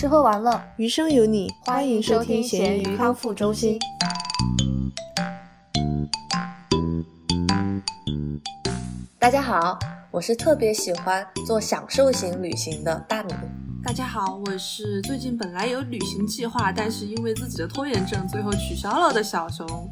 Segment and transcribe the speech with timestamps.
[0.00, 3.78] 吃喝玩乐，余生有你，欢迎收听咸鱼康复中心。
[9.18, 9.78] 大家好，
[10.10, 13.34] 我是特别喜欢做享受型旅行的大米。
[13.84, 19.86] 大家好，我是最近本来有旅行计划，但是因为自己的拖延症，最后取消了的小熊。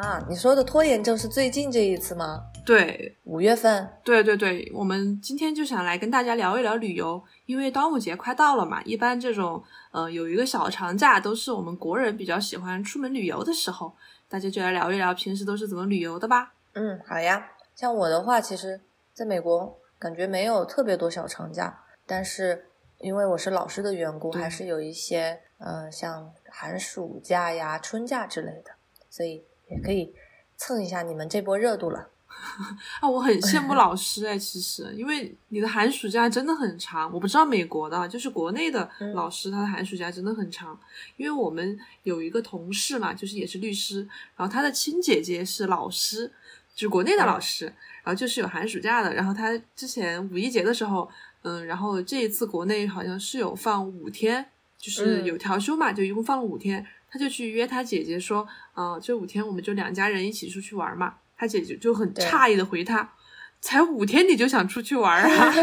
[0.00, 2.44] 啊，你说的拖延症是最近这一次吗？
[2.64, 3.88] 对，五月份。
[4.04, 13.92] 对对对，我们今天就想来跟大家聊一聊旅游，因为端午节快到了嘛，一般这种呃有一个小长假，都是我们国人比较喜欢出门旅游的时候，
[14.28, 16.52] 大家就来聊一聊平时都是怎么旅游的吧。
[16.74, 17.50] 嗯，好呀。
[17.74, 18.80] 像我的话，其实
[19.12, 22.66] 在美国感觉没有特别多小长假，但是
[22.98, 28.70] 因为我是老师的缘故，还是有一些呃像寒暑假呀、春假之类的，
[29.10, 30.12] 所以也可以
[30.56, 32.08] 蹭一下你们这波热度了。
[33.00, 40.78] 啊，我很羡慕老师哎，其实因为你的寒暑假真的很长，我不知道美国的，就是国内的老师他的寒暑假真的很长，
[41.16, 46.32] 因为我们有一个同事嘛，就是也是律师，然后他的亲姐姐是老师。
[46.74, 49.12] 就是国内的老师，然后就是有寒暑假的。
[49.12, 51.10] 然后他之前五一节的时候，
[51.42, 54.46] 嗯，然后这一次国内好像是有放五天，
[54.78, 56.86] 就是有调休嘛，就一共放了五天。
[57.10, 61.14] 他就去约他姐姐说，啊，这五天我们就两家人一起出去玩嘛。
[61.36, 63.12] 他姐姐就很诧异的回他，
[63.60, 65.54] 才五天你就想出去玩啊？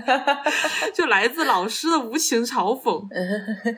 [0.92, 3.06] 就来自老师的无情嘲讽。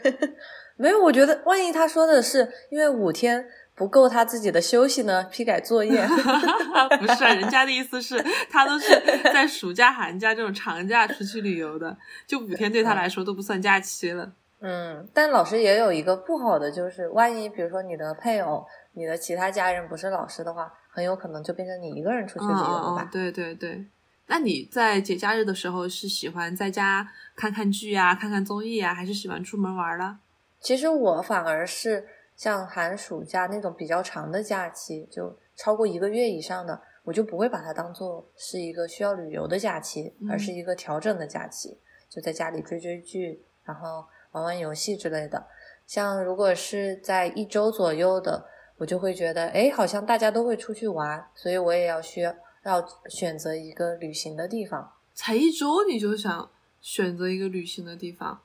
[0.76, 3.46] 没有，我觉得万一他说的是因为五天。
[3.76, 5.90] 不够他自己的休息呢，批改作业。
[7.00, 8.88] 不是，啊人家的意思是，他都是
[9.24, 14.34] 在暑假、寒假这种长假出去旅游的，就五天对他来说都不算假期了。
[14.60, 23.08] 嗯，但老师也有一个不好的，就是万一比如说你的配偶、你的其他家人不是老师的话，很有可能就变成你一个人出去旅游了吧？
[23.12, 23.86] 对对对。
[24.26, 30.18] 那你在节假日的时候是喜欢在家看看剧啊、看看综艺啊，还是喜欢出门玩了？
[30.60, 32.06] 其实我反而是。
[32.36, 41.76] 像寒暑假那种比较长的假期，就超过一个月以上的，我就不会把它当做是一个需要旅游的假期，而是一个调整的假期，
[42.08, 45.46] 就在家里追追剧，然后玩玩游戏之类的。
[45.86, 48.46] 像如果是在一周左右的，
[48.76, 54.92] 我就会觉得，哎，好像大家都会出去玩，所以我也要需要要选择一个旅行的地方。
[55.14, 58.40] 才一周你就想选择一个旅行的地方？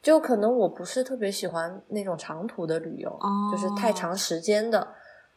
[0.00, 3.16] 就可能我不是特别喜欢那种长途的旅游，
[3.52, 4.94] 就是太长时间的，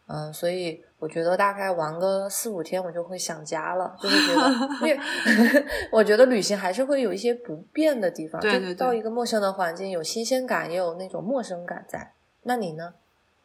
[0.07, 4.99] 嗯，所以我觉得大概玩个四五天我就会想家了，就会觉得，因为
[5.93, 12.13] 我觉得旅行还是会有一些不便的地方，就到一个陌生的环境，有新鲜感，也有那种陌生感在。
[12.41, 12.95] 那你呢？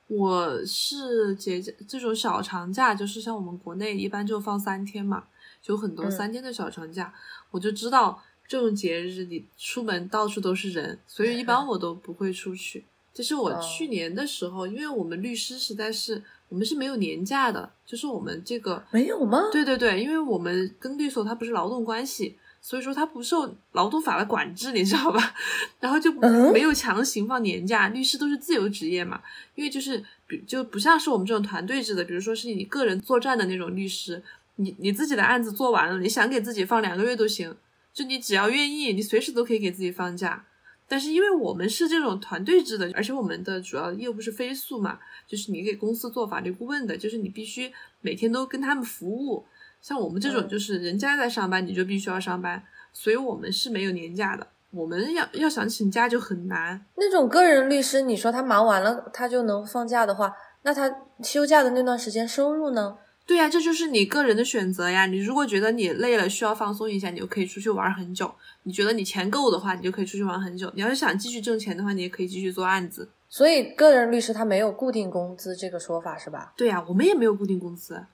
[0.06, 5.24] 我是节这种小长假，就是像我们国内一般就放三天嘛，
[5.60, 7.12] 就很多三天的小长假，
[7.50, 8.22] 我就知道。
[8.48, 12.84] 这种节日你出门到处都是人，所以一般我都不会出去。
[13.14, 16.20] 就是我去年的时候，因为我们律师实在是
[16.50, 19.48] 我们是没有年假的，就是我们这个没有吗？
[19.50, 25.34] 对对对，因为我们跟律所它不是劳动关系，所以说它不受劳动法的管制，你知道吧？
[25.80, 26.12] 然后就
[26.52, 29.22] 没有强行放年假，律师都是自由职业嘛。
[29.54, 34.22] 因为就是比就不像是我们这种团队制的，比如说是你个人作战的那种律师，
[34.56, 37.56] 你你自己的案子做完了，你想给自己放两个月都行。
[37.94, 40.44] 就你只要愿意，你随时都可以给自己放假。
[40.90, 49.46] 但是因为我们是这种团队制的，而且我们的主要业务是飞速嘛，就是你给公司做法律顾问的，就是你必须每天都跟他们服务。
[49.80, 52.60] 像我们这种，就是人家在上班，你就必须要上班，
[52.92, 54.44] 所以我们是没有年假的。
[54.72, 56.84] 我们要要想请假就很难。
[56.96, 62.98] 那种个人律师，你说他忙完了他就能放假的话，那他休假的那段时间收入呢？
[63.30, 65.06] 对呀，这就是你个人的选择呀。
[65.06, 68.34] 你如果觉得你累了，需要放松一下，你就可以出去玩很久。
[68.64, 70.68] 你觉得你钱够的话，你就可以出去玩很久。
[70.74, 73.08] 你要是想继续挣钱的话，你也可以继续做案子。
[73.28, 76.52] 所以，个人律师他没有固定工资这个说法是吧？
[76.56, 78.04] 对呀，我们也没有固定工资，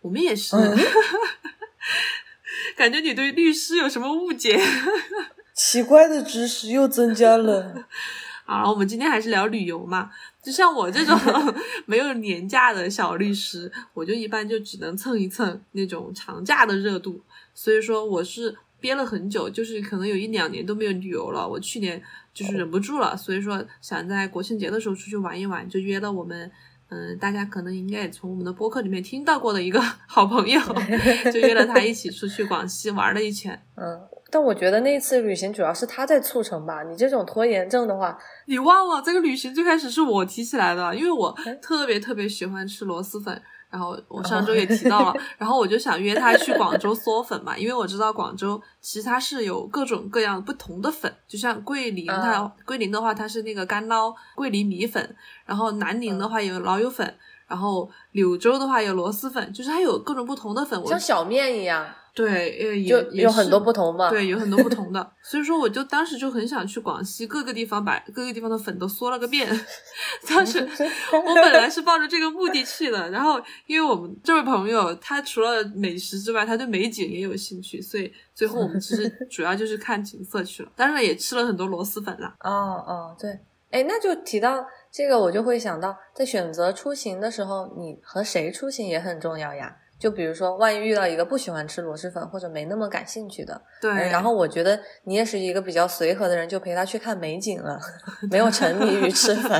[0.00, 0.56] 我们也是。
[2.76, 4.60] 感觉你对律师有什么误解？
[5.54, 7.86] 奇怪的知识又增加了。
[8.44, 10.10] 好，我们今天还是聊旅游嘛。
[10.44, 11.18] 就像我这种
[11.86, 17.20] 没有年假的小律师，我就一般就只能蹭一蹭那种长假的热度。
[17.54, 21.48] 所以说我是憋了很久，就是可能有一两年都没有旅游了。
[21.48, 22.02] 我去年
[22.34, 26.50] 就是忍不住了，所以说想在国庆节的时候出去玩一玩，就约了我们，
[26.90, 30.60] 嗯，大家可能应该也从我们的播客里面听到过的一个 好朋友，
[31.32, 33.58] 就约了他一起出去广西玩了一圈。
[33.76, 34.00] 嗯。
[34.34, 36.82] 但我觉得那次旅行主要是他在促成吧。
[36.82, 43.40] 你这种拖延症的话，你忘了这个旅行最开始是我提起来的，因为我哎特别特别喜欢吃螺蛳粉。
[43.70, 57.16] 然后我上周也提到了， 然后我就想约他去广州嗦粉嘛，因为我知道广州其实它是有各种各样不同的粉，就像桂林它、嗯桂林的话它是那个干捞桂林米粉，然后南宁的话有老友粉，
[57.48, 60.80] 然后柳州的话有螺蛳粉，就是它有各种不同的粉。
[60.80, 61.84] 我像小面一样，
[62.14, 64.08] 对，呃，也就也有很多不同嘛。
[64.08, 69.48] 对，有很多不同的，所以说我就当时就很想去广西各个地方把各个地方的粉都嗦了个遍。
[70.28, 82.32] 当时我本来是抱着这个目的去的，然后因为我们这位朋友他除了美食之外，他对美景也有兴趣，所以最后我们其实 主要就是看景色去了，当然也吃了很多螺蛳粉啦。
[82.38, 82.50] 哦
[82.86, 83.30] 哦，对，
[83.72, 89.76] 哎，那就提到这个，我就会想到，在选择出行的时候，你和谁出行也很重要呀。
[90.04, 97.80] 就比如说，万一遇到一个不喜欢吃螺蛳粉或者没那么感兴趣的，对，嗯然后我觉得你也是一个比较随和的人，就陪他去看美景了，
[98.30, 99.50] 没有沉迷于吃粉。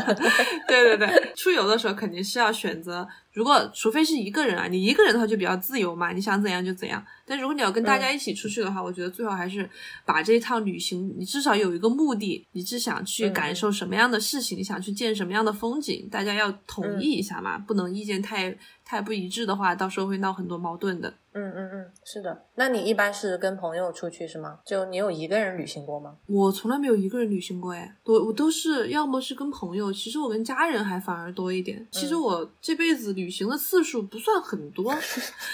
[0.69, 7.03] 对对对，出游的时候肯定是要选择，如果除非是一个人啊，你一个人的话就比较自由嘛，你想怎样就怎样。
[7.27, 9.67] 但如果你要跟大家一起出去的话，我觉得最好还是
[10.05, 18.55] 把这一趟旅行，你至少有一个目的，你是想去感受什么样的事情，你想去见什么样的风景，大家要统一一下嘛，不能意见太
[18.85, 21.09] 太不一致的话，到时候会闹很多矛盾的。
[21.33, 22.45] 嗯嗯嗯，是的。
[22.55, 24.61] 那你一般是跟朋友出去是吗？
[24.65, 26.17] 就你有一个人旅行过吗？
[26.27, 31.85] 我从来没有一个人旅行过，哎，我我都是要么是跟朋友，其实我跟家人还反而多一点。
[31.91, 34.95] 其实我这辈子旅行的次数不算很多，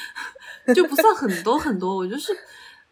[0.74, 1.96] 就不算很多很多。
[1.96, 2.36] 我就是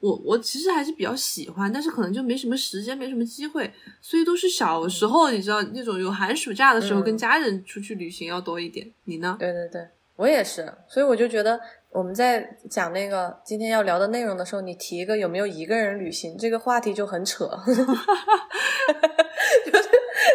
[0.01, 3.71] 我我其实还是比较喜欢，但是可能就没什么时间，没什么机会，
[4.01, 8.89] 所以都是小时候你知道那种有寒暑假的时候嗯跟家人出去旅行要多一点。
[9.05, 9.37] 你呢？
[9.39, 9.87] 对对对，
[10.19, 11.59] 我也是，所以我就觉得
[11.91, 17.45] 我们在讲那个今天要聊的内容的时候，你提一个有没有一个人旅行这个话题就很扯，
[19.65, 19.89] 就是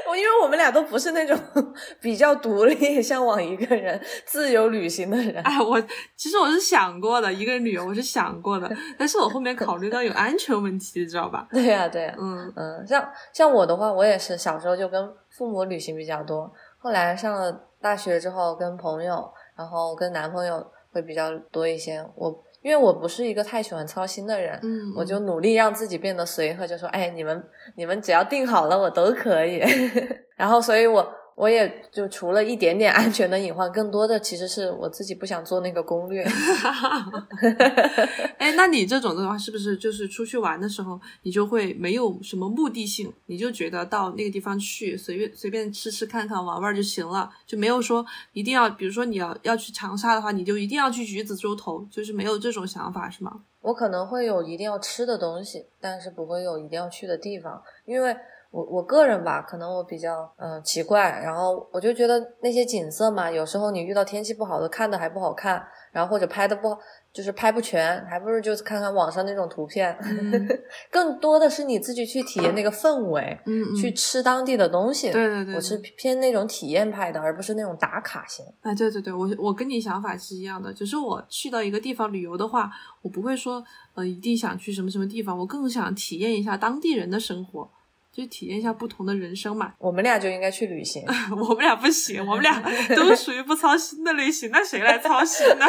[0.10, 1.38] 我因为我们俩都不是那种
[2.00, 5.36] 比较独立、向往一个人自由旅行的人。
[5.44, 5.78] 哎，我
[6.16, 11.46] 其实我是想过的，一个人旅游我是想过的，但是我后面考虑到有安全问题，知道吧？
[11.52, 16.50] 对呀、对呀、嗯，嗯，像像我的话，我也是小时候就跟父母旅行比较多，
[16.80, 17.52] 后来上了
[17.82, 19.30] 大学之后跟朋友，
[19.64, 22.06] 然后跟男朋友会比较多一些。
[22.16, 27.42] 我因为我不是一个太喜欢操心的人，嗯我就努力让自己变得随和，就说哎，你们
[27.78, 29.64] 你们只要定好了，我都可以。
[30.36, 36.24] 然后，所以我我也就除了一点点安全的隐患，更多的其实是我自己不想做那个攻略。
[38.38, 53.42] 哎，那你这种的话，是不是就是出去玩的时候，你就会没有什么目的性，你就觉得到那个地方去，随便随便吃吃看看玩玩就行了，就没有说一定要，比如说你要要去长沙的话，你就一定要去橘子洲头，就是没有这种想法是吗？
[53.62, 58.16] 我可能会有一定要吃的东西，但是不会有一定要去的地方，因为
[58.54, 66.80] 我我个人吧，可能我比较嗯、呃奇怪，然后我就觉得那些景色嘛，有时候你遇到天气不好的，看的还不好看，然后或者拍的不好，
[67.12, 70.48] 就是拍不全，还不如就是看看网上那种图片，嗯
[70.92, 75.10] 更多的是你自己去体验那个氛围，嗯嗯，去吃当地的东西。
[75.12, 78.46] 对对对，我是偏那种体验派的，而不是那种打卡型。
[78.62, 82.70] 哎，对对对，我我跟你想法是一样的，就是我去到一个地方旅游的话，
[83.02, 83.64] 我不会说
[83.96, 87.68] 呃一定想去什么什么地方，我更想体验一下当地人的生活，
[88.16, 89.74] 就体验一下不同的人生嘛。
[89.80, 91.04] 我们俩就应该去旅行。
[91.36, 92.62] 我们俩不行，我们俩
[92.96, 95.66] 都属于不操心的类型，那谁来操心呢？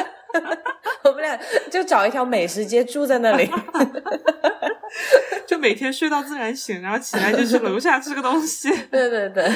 [1.04, 1.38] 我们俩
[1.70, 3.50] 就找一条美食街住在那里。
[5.46, 8.70] 就每天睡到自然醒，然后起来就去楼下吃个东西。
[8.90, 9.50] 对对对。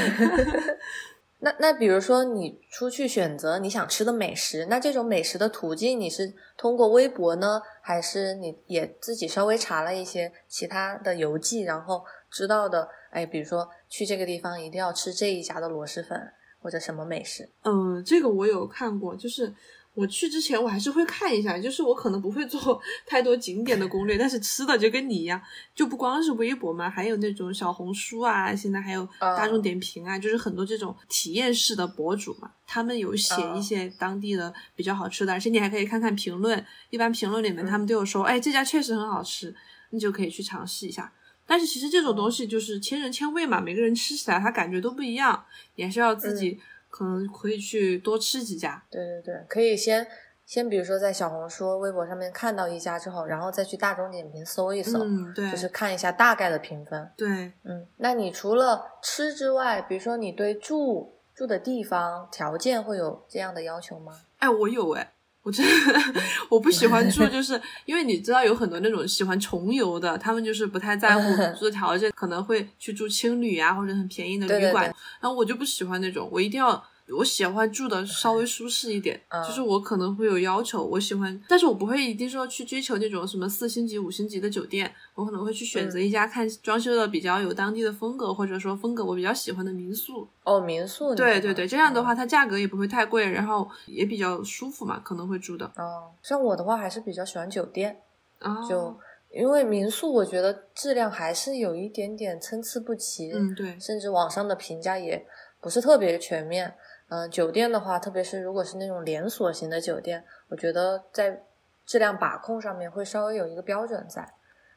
[1.41, 12.89] 那那比如说你出去选择你想吃的美食，那这种美食的途径你是通过微博呢，还是你也自己稍微查了一些其他的游记，然后知道的？
[13.11, 17.49] 哎，比如说去这个地方一定要吃这一家的螺蛳粉或者什么美食？
[17.63, 19.53] 嗯，这个我有看过，就是
[19.95, 25.41] 我去之前我还是会看一下，就是我可能不会做 太多景点的攻略，但是吃的就跟你一样，
[25.75, 39.55] 就不光是微博嘛，还有那种小红书啊，现在还有大众点评啊，就是很多这种体验式的博主嘛，他们有写一些当地的比较好吃的，而且你还可以看看评论，一般评论里面他们都有说，哎，这家确实很好吃，
[39.91, 41.11] 你就可以去尝试一下。
[41.49, 48.83] 但是其实这种东西就是千人千味嘛，每个人吃起来他感觉都不一样，你还是要自己可能可以去多吃几家。
[48.91, 50.07] 对对对，可以先
[50.45, 57.11] 先比如说在小红书、微博上面看到一家之后，然后再去大众点评搜一搜，嗯，对，就是看一下大概的评分。
[57.17, 64.21] 对，嗯，那你除了吃之外，比如说你对住住的地方条件会有这样的要求吗？
[64.39, 65.13] 哎，我有哎，
[65.49, 71.23] 我我真的我不喜欢住， 就是因为你知道有很多那种喜欢穷游的，他们就是不太在乎
[71.59, 74.85] 住的条件，可能会去住青旅啊或者很便宜的旅馆，
[75.21, 76.83] 然后我就不喜欢那种，我一定要。
[77.17, 90.29] 我喜欢住的稍微舒适一点，就是我可能会有要求，我喜欢，但是我不会一定说去追求那种什么四星级、五星级的酒店，我可能会去选择一家看装修的比较有当地的风格，或者说风格我比较喜欢的民宿。
[90.45, 91.15] 哦，民宿。
[91.15, 95.65] 对对对，这样的话它价格也不会太贵，然后也比较舒服嘛，可能会住的。
[95.77, 98.01] 哦，像我的话还是比较喜欢酒店，
[98.41, 98.99] 哦、就
[99.31, 105.25] 因为民宿我觉得质量还是有一点点参差不齐，嗯，对，甚至网上的评价也
[105.61, 106.75] 不是特别全面。
[107.09, 111.43] 嗯，酒店的话，特别是如果是那种连锁型的酒店，我觉得在
[111.87, 114.35] 质量把控上面会稍微有一个标准在。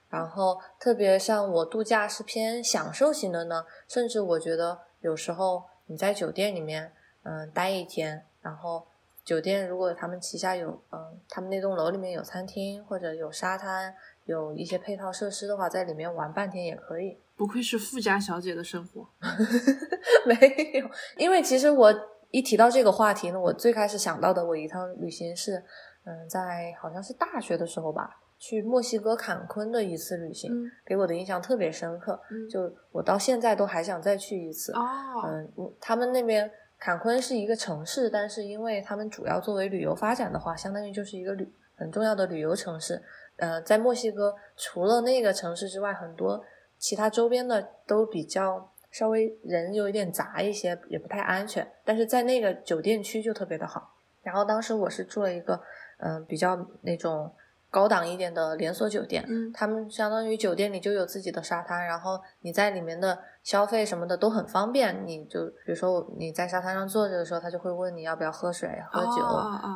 [0.10, 8.86] 然后，特别像我度假是偏享受型的呢，甚至我觉得有时候你在酒店里面，嗯，待一天，然后
[9.26, 13.94] 酒店如果他们旗下有，嗯，他们那栋楼里面有餐厅或者有沙滩，
[14.26, 17.18] 有一些配套设施的话，在里面玩半天也可以。
[17.36, 19.08] 不愧是富家小姐的生活，
[20.26, 20.36] 没
[20.80, 21.94] 有，因为其实我。
[22.32, 25.58] 一提到这个话题呢，我最开始想到的我一趟旅行是，
[26.06, 28.10] 嗯，在好像是大学的时候吧，
[28.40, 30.50] 去墨西哥坎昆的一次旅行，
[30.86, 32.20] 给我的印象特别深刻。
[32.50, 34.72] 就我到现在都还想再去一次。
[34.72, 34.80] 哦，
[35.26, 43.02] 嗯，他们那边坎昆是一个城市，但是因为他们主要作为旅游发展的话，相当于就是一个旅很重要的旅游城市。
[43.36, 46.42] 呃，在墨西哥除了那个城市之外，很多
[46.78, 48.72] 其他周边的都比较。
[48.92, 53.94] 稍微人有一点杂一些，也不太安全，但是在那个酒店区就特别的好。
[54.22, 55.60] 然后当时我是住了一个，
[55.98, 57.34] 嗯，比较那种
[57.70, 65.08] 高档一点的连锁酒店，嗯，他们相当于酒店里就有自己的沙滩，然后你在里面的消费什么的都很方便。
[65.08, 69.24] 你就比如说你在沙滩上坐着的时候，他就会问你要不要喝水、喝酒，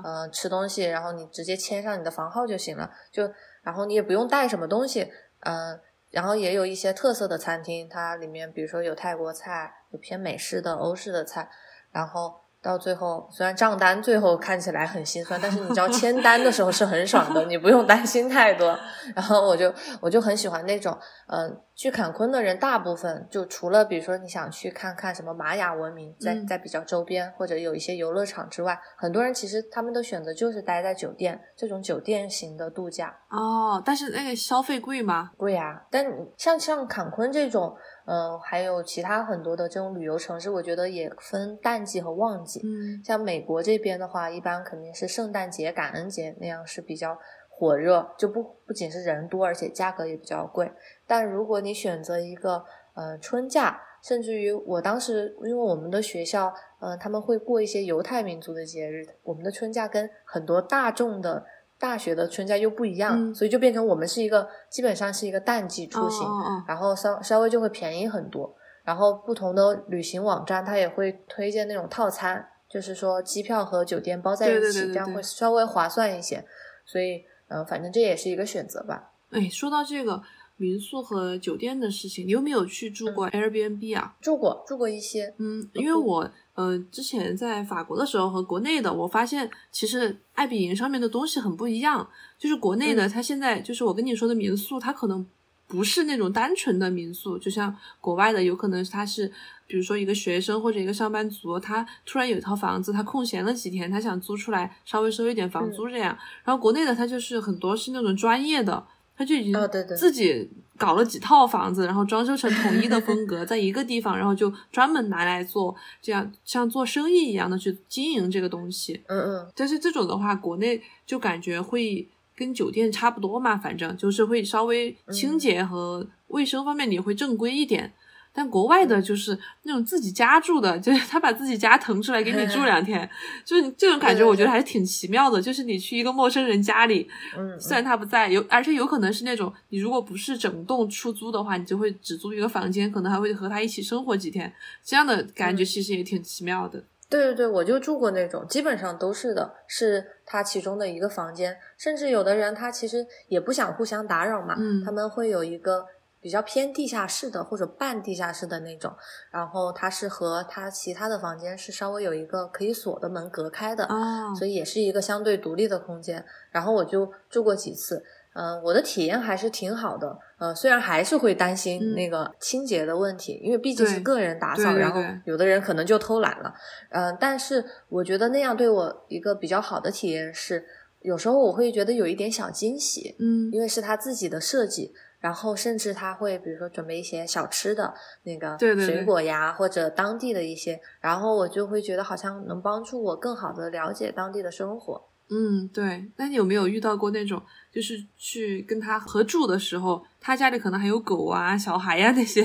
[0.04, 2.92] 呃，吃东西，然后你直接签上你的房号就行了。
[3.12, 3.24] 就
[3.64, 5.80] 然后你也不用带什么东西，嗯。
[6.16, 11.50] 然后也有一些特色的餐厅，它里面比如说有泰国菜，有偏美式的、欧式的菜，
[11.92, 12.42] 然后。
[12.66, 18.76] 到最后，虽然账单最后看起来很心酸，但是你知道签单的时候是很爽的， 你不用担心太多。
[19.16, 33.16] 然后我就我就很喜欢那种，嗯，去坎昆的人大部分就除了比如说你想去看看什么玛雅文明，在在比较周边或者有一些游乐场之外，很多人其实他们的选择就是待在酒店这种酒店型的度假。
[33.30, 35.32] 哦，但是那个消费贵吗？
[35.38, 36.06] 贵啊，但
[36.38, 37.76] 像像坎昆这种。
[38.08, 42.60] 嗯，还有其他很多的这种旅游城市，我觉得也分淡季和旺季。
[42.64, 47.18] 嗯，像美国这边的话，一般肯定是圣诞节、感恩节那样是比较
[47.58, 50.72] 火热，就不不仅是人多，而且价格也比较贵。
[51.08, 61.46] 但如果你选择一个呃春假，甚至于我当时因为我们的学校，呃他们会过一些犹太民族的节日，我们的春假跟很多大众的。
[61.78, 66.26] 大学的春假又不一样，所以就变成我们是一个基本上是一个淡季出行，
[66.66, 68.56] 然后稍稍微就会便宜很多。
[68.86, 76.42] 然后不同的旅行网站它也会推荐那种套餐，就是说机票和酒店包在一起，这样会稍微划算一些。
[76.86, 79.12] 所以，嗯，反正这也是一个选择吧。
[79.30, 80.22] 哎，说到这个
[80.58, 84.16] 民宿和酒店的事情，你有没有去住过 Airbnb 啊？
[84.22, 85.34] 住过，住过一些。
[85.38, 86.30] 嗯，因为我。
[86.56, 92.10] 呃，之前在法国的时候和国内的，我发现其实爱彼迎上面的东西很不一样。
[92.38, 95.28] 就是国内的，它现在就是我跟你说的民宿，它可能
[95.68, 99.32] 不是那种单纯的民宿，就像国外的，有可能他是，
[99.68, 106.18] 比如说一个学生或者一个上班族，他突然有一套房子，他空闲了几天，他想租出来，稍微收一点房租这样。
[106.44, 108.86] 然后国内的，他就是很多是那种专业的。
[109.18, 109.56] 他就已经
[109.98, 110.46] 自己
[110.78, 119.02] 搞了几套房子，然后装修成统一的风格， 在一个地方，然后就专门拿来做这样像做生意一样的去经营这个东西。
[119.08, 119.52] 嗯嗯。
[119.56, 127.94] 但是这种的话，国内就感觉会跟酒店差不多嘛，反正就是会稍微清洁和卫生方面你会正规一点。
[128.38, 133.10] 但国外的就是那种自己家住的， 就是他把自己家腾出来给你住两天，
[133.46, 135.42] 就是这种感觉，我觉得还是挺奇妙的。
[135.42, 144.52] 就是你去一个陌生人家里，嗯，虽然他不在，有而且有可能是那种你如果不是整栋出租的话，你就会只租一个房间，可能还会和他一起生活几天，
[144.84, 146.84] 这样的感觉其实也挺奇妙的。
[147.10, 155.86] 对对对，我就住过那种，基本上都是的，是他其中的一个房间，甚至有的人他其实也不想互相打扰嘛，嗯，他们会有一个。
[156.22, 158.92] 比较偏地下室的或者半地下室的那种，
[159.30, 163.88] 然后它是和它其他的房间是稍微有一个可以锁的门隔开的，
[164.36, 166.26] 所以也是一个相对独立的空间。
[166.50, 168.04] 然后我就住过几次，
[168.36, 176.54] 嗯，我的体验还是挺好的，呃，虽然还是会担心那个清洁的问题，因为毕竟是个人打扫，然后有的人可能就偷懒了，
[176.90, 180.66] 嗯，但是我觉得那样对我一个比较好的体验是。
[181.02, 195.00] 有时候我会觉得有一点小惊喜，嗯因为是他自己的设计，然后甚至他会比如说准备一些小吃的那个对对对水果呀，或者当地的一些，然后我就会觉得好像能帮助我更好的了解当地的生活。
[195.30, 196.12] 嗯，对。
[196.18, 197.40] 那你有没有遇到过那种，
[197.76, 202.42] 就是去跟他合住的时候，他家里可能还有狗啊、小孩呀、那些，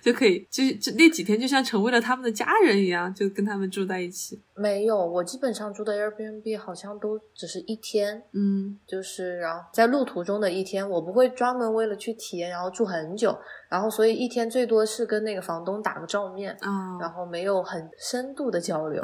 [0.00, 4.40] 就可以，就是就那几天就像成为了他们的家人一样，就跟他们住在一起。
[4.54, 19.02] 没有，我基本上住的 Airbnb 好像都只是一天，嗯就是然后在路途中的一天，我不会专门为了去体验然后住很久，然后所以一天最多是跟那个房东打个照面，啊，然后没有很深度的交流，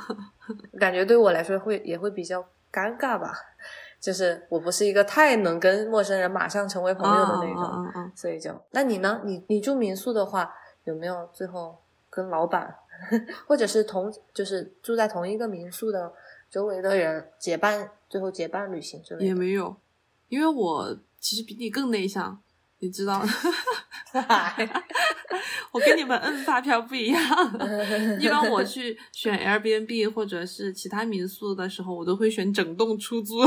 [0.78, 3.34] 感觉对我来说会也会比较尴尬吧。
[4.00, 9.20] 就是我不是一个太能跟陌生人马上成为朋友的那种，所以就那你呢？
[9.24, 11.76] 你你住民宿的话，有没有最后
[12.08, 12.74] 跟老板
[13.46, 16.12] 或者是同就是住在同一个民宿的
[16.50, 19.26] 周围的人结伴，最后结伴旅行之类的？
[19.26, 19.76] 也没有，
[20.28, 22.40] 因为我其实比你更内向，
[22.80, 23.24] 你知道，
[25.72, 27.22] 我跟你们摁发票不一样。
[28.20, 33.46] 一般我去选 Airbnb 或者是其他民宿的时候，我都会选整栋出租，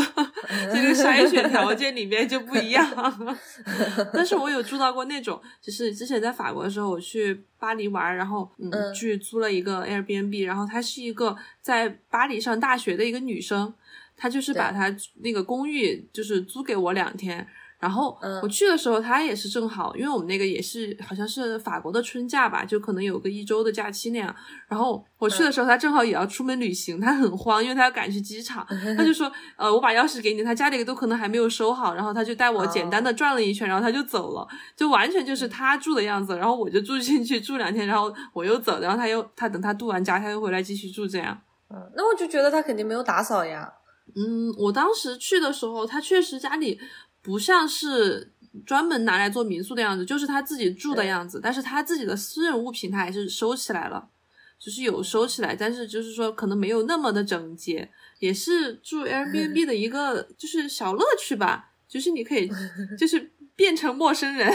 [0.74, 3.38] 这个筛选条件里面就不一样。
[4.12, 13.72] 但是我有住到过那种，就是之前在法国的时候，我去巴黎玩，然后嗯嗯去租了一个 Airbnb，然后她是一个在巴黎上大学的一个女生，
[14.18, 17.48] 她就是把她那个公寓就是租给我两天。
[17.80, 24.36] 然后嗯我去的时候，他也是正好，因为我们那个也是好像是法国的春假吧，就可能有个一周的假期那样。
[24.68, 28.68] 然后我去的时候，他正好也要出门旅行，他很慌，因为他要赶去机场。
[28.98, 34.46] 他就说：“呃，我把钥匙给你，他家里都可能还没有收好。”然后他就带我简单的转了一圈，然后他就走了，
[34.76, 36.36] 就完全就是他住的样子。
[36.36, 41.40] 然后我就住进去住两天，然后我又走，然后他又他等他度完假，他又回来继续住这样。
[41.70, 43.72] 嗯，那我就觉得他肯定没有打扫呀。
[44.16, 46.80] 嗯，我当时去的时候，他确实家里
[47.30, 48.34] 不像是
[48.66, 51.40] 专门拿来做民宿的样子，就是他自己住的样子。
[51.40, 54.10] 但是他自己的私人物品他还是收起来了，
[54.58, 62.50] 就是有收起来，但是就是说可能没有那么的整洁，也是住 Airbnb 的一个就是小乐趣吧，就是你可以
[62.98, 64.52] 就是变成陌生人。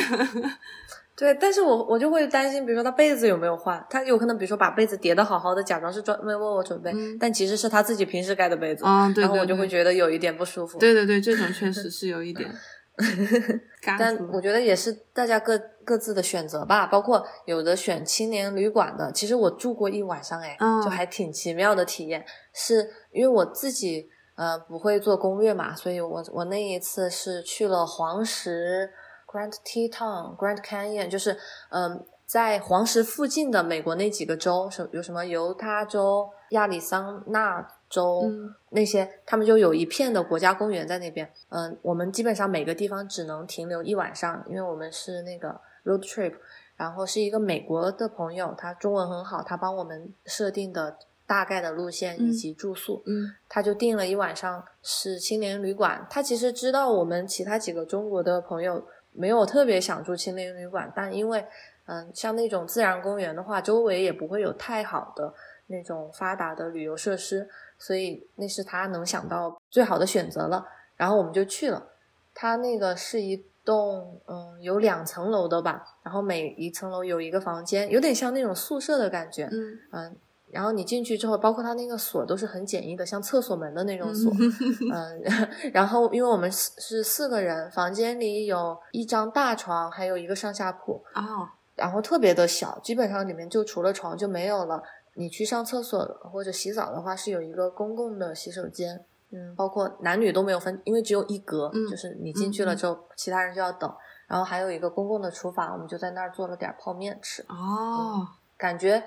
[1.16, 10.78] 对，但是我我就会担心，比如说他被子有没有换，他有可能比如说把被子叠的好好的，假装是专门为我准备，嗯但其实是他自己平时盖的被子，嗯，对然后我就会觉得有一点不舒服。
[10.78, 12.50] 对对对，这种确实是有一点
[13.98, 14.16] 但。
[14.32, 28.90] 我觉得也是大家各各自的选择吧，包括有的选青年旅馆的，其实我住过一晚上，哎，嗯就还挺奇妙的体验，是因为我自己呃不会做攻略嘛，所以我我那一次是去了黄石、
[29.34, 31.36] Grand Teton、Grand Canyon，就是
[31.70, 38.22] 嗯、在黄石附近的美国那几个州，什有什么犹他州、亚利桑那州。
[38.26, 41.30] 嗯那些他们就有一片的国家公园在那边。
[41.48, 46.34] 嗯，我们基本上每个地方只能停留一晚上，因为我们是那个 road trip，
[46.76, 56.04] 然后是一个美国的朋友，他中文很好，他帮我们设定的大概的路线以嗯及住宿，嗯他就订了一晚上是青年旅馆。
[56.10, 61.46] 他其实知道我们其他几个中国的朋友没有特别想住青年旅馆，但因为
[61.86, 65.32] 嗯，像那种自然公园的话，周围也不会有太好的
[65.68, 67.48] 那种发达的旅游设施，
[67.78, 70.66] 所以那是他能想到最好的选择了。
[70.96, 71.86] 然后我们就去了，
[72.34, 80.16] 他那个是一栋嗯有两层楼的吧，然后每一层楼有一个房间，有点像那种宿舍的感觉，嗯嗯。
[80.50, 84.30] 然后你进去之后，包括它那个锁都是很简易的，像厕所门的那种锁。
[84.92, 85.22] 嗯，
[85.72, 94.80] 然后因为我们是是四个人，房间里有一张大床，还有一个上下铺，哦然后特别的小，基本上里面就除了床就没有了。
[95.14, 103.92] 你去上厕所或者洗澡的话，是有一个公共的洗手间，嗯，包括男女都没有分，因为只有一格，嗯就是你进去了之后，其他人就要等。
[104.28, 108.26] 然后还有一个公共的厨房，我们就在那儿做了点泡面吃，哦，
[108.56, 109.02] 感觉。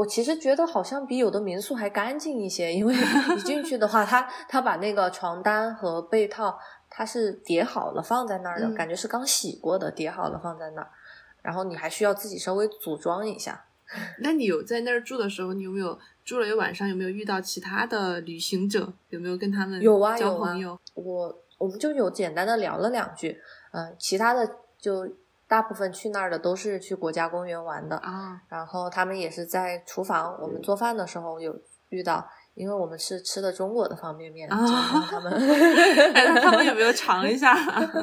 [0.00, 6.58] 我其实觉得好像比有的民宿还干净一些，因为你进去的话，他他 把那个床单和被套，
[6.88, 10.88] 它是叠好了放在那儿的，嗯感觉是刚洗过的，叠好了放在那儿，
[11.42, 13.64] 然后你还需要自己稍微组装一下。
[14.22, 16.88] 那你有在那儿住的时候，你有没有住了一晚上？
[16.88, 18.90] 有没有遇到其他的旅行者？
[19.10, 20.78] 有没有跟他们有啊有啊交朋友？
[20.94, 23.38] 我我们就有简单的聊了两句，
[23.72, 25.06] 嗯、其他的就
[25.50, 31.52] 大部分去那儿的都是去国家公园玩的，啊，然后他们也是在厨房，我们做饭的时候有
[31.88, 34.56] 遇到，因为我们是吃的中国的方便面，啊
[35.10, 35.32] 他们
[36.14, 37.56] 哎，他们有没有尝一下？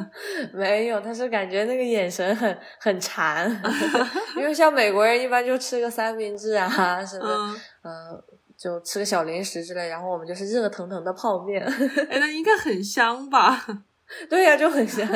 [0.51, 3.49] 没有，他是感觉那个眼神很很馋，
[4.35, 6.67] 因为像美国人一般就吃个三明治啊
[7.05, 8.23] 什么，嗯嗯、
[8.57, 11.63] 就吃个小零食之类，然后我们就是热腾腾的泡面。
[12.09, 13.65] 哎，那应该很香吧？
[14.29, 15.07] 对呀，就很香。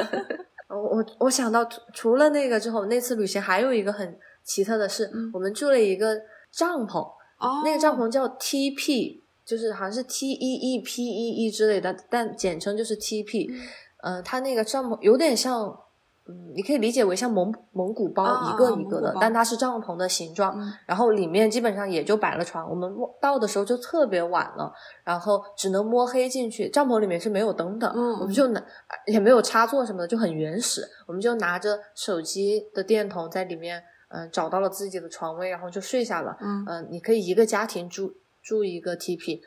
[0.72, 6.20] 我我我想到除除了那个之后，那次旅行还有一个很奇特的是，我们住了一个
[6.52, 7.00] 帐篷，
[7.40, 13.50] 哦，那个帐篷叫 TP，就是好像是 T E E P E E 之类的，但简称就是 TP。
[14.04, 15.78] 嗯，它那个帐篷有点像。
[16.32, 20.58] 嗯，你可以理解为像蒙蒙古包一个一个的，但它是帐篷的形状。
[20.86, 22.70] 然后里面基本上也就摆了床。
[22.70, 22.90] 我们
[23.22, 24.72] 到的时候就特别晚了，
[25.04, 26.70] 然后只能摸黑进去。
[26.70, 27.88] 帐篷里面是没有灯的，
[28.20, 28.64] 我们就拿
[29.08, 30.82] 也没有插座什么的，就很原始。
[31.08, 36.38] 我们就拿着手机的电筒在里面，嗯，找到了自己的床位，然后就睡下了。
[36.40, 39.40] 嗯，你可以一个家庭住住一个 TP，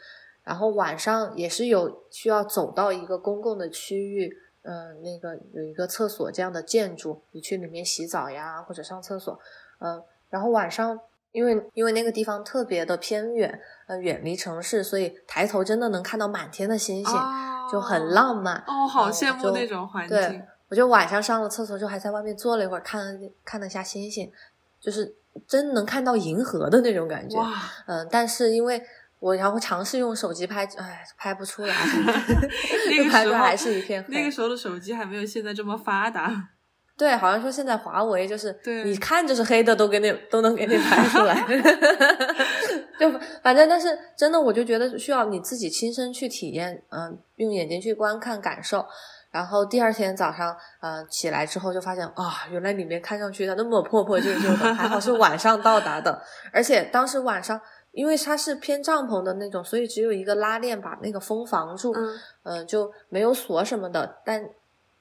[0.42, 4.31] 然后晚上也是有需要走到一个公共的区域。
[4.64, 9.38] 嗯，那个有一个厕所这样的建筑，你去里面洗澡呀，或者上厕所。
[9.79, 10.98] 嗯，然后晚上，
[11.33, 17.14] 因为因为那个地方特别的偏远，呃，远离城市，所以抬头真的能看到满天的星星，
[17.70, 18.57] 就很浪漫。
[18.66, 20.16] 哦，好羡慕那种环境。
[20.16, 24.33] 对，我就晚上上了厕所，就还在外面坐了一会儿，看了看了一下星星，
[24.81, 25.14] 就是
[25.46, 27.38] 真能看到银河的那种感觉。
[27.38, 27.53] 哇，
[27.87, 28.83] 嗯，但是因为。
[29.20, 31.74] 我然后尝试用手机拍，哎，拍不出来。
[32.90, 34.14] 那个 时候还是一片黑。
[34.14, 36.48] 那个时候的手机还没有现在这么发达。
[36.96, 41.35] 对，好像说现在华为就是，你看就是黑的，都给你都能给你拍出来。
[43.00, 43.11] 就
[43.42, 48.87] 反正，但是真的，我就觉得需要你自己亲身去体验，嗯，用眼睛去观看感受。
[49.33, 56.22] 然后第二天早上，嗯，起来之后就发现啊，原来里面看上去它那么破破旧旧的，还好是晚上到达的，
[56.53, 57.61] 而且当时晚上。
[57.94, 61.94] 因为它是偏帐篷的那种，所以只有一个拉链把那个风防住，
[62.42, 64.16] 嗯，就没有锁什么的。
[64.24, 64.50] 但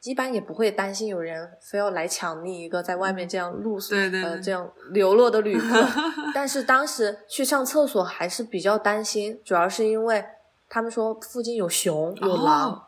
[0.03, 5.83] 一般也不会担心有人非要来抢你一个在外面这样露宿，呃，这样流落的旅 客。
[6.35, 10.23] 但是当时去上厕所还是比较担心，主要是因为
[10.69, 12.79] 他们说附近有熊有狼，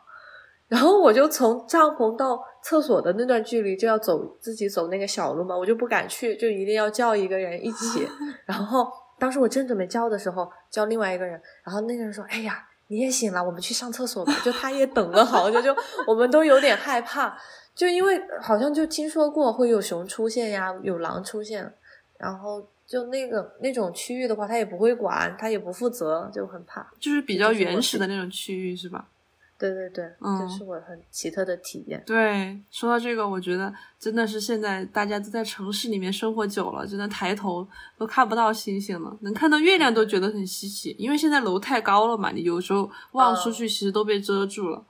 [0.68, 8.06] 然后我就从帐篷到厕所的那段距离就要走自己走那个小路嘛，我就不敢去，就一定要叫一个人一起，
[8.46, 8.86] 然后。
[9.18, 15.74] 当时我正准备叫的时候，叫另外一个人，然后那个人说：“哎呀，你也醒了，我们去上厕所吧。”就他也等了好久，就
[16.06, 17.36] 我们都有点害怕，
[17.74, 21.72] 就因为好像就听说过会有熊出现呀，有狼出现，
[22.18, 26.86] 然后就那个那种区域的话，他也不会管，他也不负责，就很怕。
[27.00, 29.08] 就是比较原始的那种区域，是吧？
[29.58, 32.02] 对对对，这是我很奇特的体验。
[32.06, 37.66] 对，说到这个，我觉得真的是现在大家都在城市里面生活久了，真的抬头
[37.96, 40.94] 都看不到星星了，能看到月亮都觉得很稀奇。
[40.98, 44.84] 因为现在楼太高了嘛，你有时候望出去其实都被遮住了。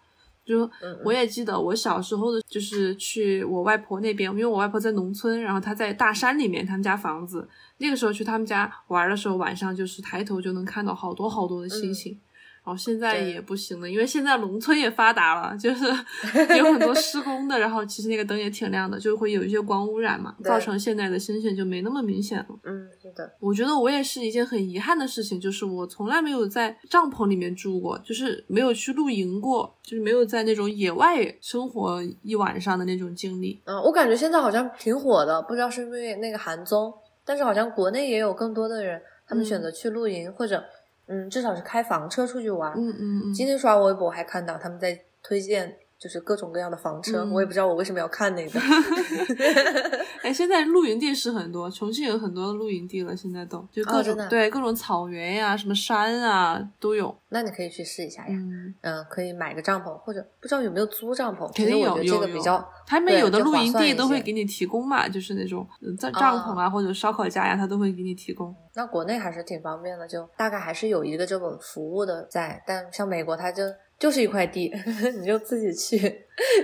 [0.45, 0.69] 就
[1.05, 7.49] 我也记得我小时候的，就是去我外婆那边，因为我外婆在农村，然后她在大山里面，他们家房子，
[7.79, 12.13] 那个时候去他们家玩的时候，晚上就是抬头就能看到好多好多的星星。
[12.13, 12.23] 然
[12.67, 15.85] 后现在也不行了，因为现在农村也发达了，就是
[16.59, 22.47] 有很多施工的，然后其实那个灯也挺亮的，就会有一些光污染嘛，造成现在的星星就没那么明显了。
[22.65, 23.33] 嗯，是的。
[23.39, 33.63] 我觉得我也是一件很遗憾的事情，就是我从来没有在帐篷里面住过，就是没有去露营过，就是没有在那种野外生活一晚上的那种经历。
[33.67, 36.93] 嗯，我感觉现在好像挺火的，不知道是因为那个韩综，
[37.25, 40.65] 但是好像国内也有更多的人，他们选择去露营或者。
[41.09, 42.73] 嗯，至少是开房车出去玩。
[42.73, 43.33] 嗯嗯嗯。
[43.35, 47.25] 今天刷微博还看到他们在推荐，就是各种各样的房车。
[47.27, 48.61] 我也不知道我为什么要看那个。
[50.23, 57.17] 哎，现在露营地是很多，重庆有很多露营地了，现在都就各种对各种草原呀、什么山啊都有。
[57.29, 58.29] 那你可以去试一下呀。
[58.31, 61.47] 嗯嗯，可以买个帐篷，或者不知道有没有租帐篷。
[61.55, 62.67] 肯定有这个比较。
[62.87, 65.67] 他们有的露营地都会给你提供嘛，就是那种
[65.99, 68.55] 帐帐篷啊或者烧烤架呀，他都会给你提供。
[68.75, 72.63] 那国内还是挺方便的，就大概还是有一个这种服务的在。
[72.67, 73.63] 但像美国，它就。
[73.99, 74.73] 就是一块地，
[75.21, 75.99] 你就自己去，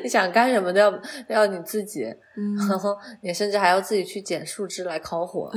[0.02, 2.02] 你想干什么都要要你自己，
[2.68, 5.50] 然后你甚至还要自己去捡树枝来烤火，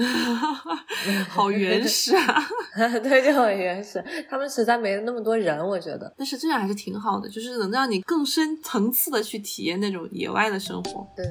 [1.30, 2.48] 好原始啊！
[3.04, 4.04] 对，就很原始。
[4.30, 6.14] 他们实在没那么多人，我觉得。
[6.18, 11.06] 但是这样还是挺好的，就是能让你更深层次的去体验那种野外的生活。
[11.16, 11.26] 对。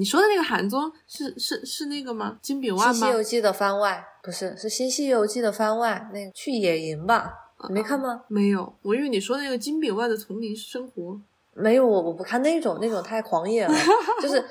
[0.00, 2.38] 你说的那个韩综是是是那个吗？
[2.40, 3.06] 金炳万吗？
[3.10, 6.08] 《西游记》的番外不是，是《新西游记》的番外。
[6.14, 7.34] 那个去野营吧，
[7.68, 8.22] 你没看吗？
[8.28, 11.20] 没有，我以为你说那个金炳万的丛林生活。
[11.52, 13.74] 没有，我我不看那种，那种太狂野了。
[14.22, 14.42] 就是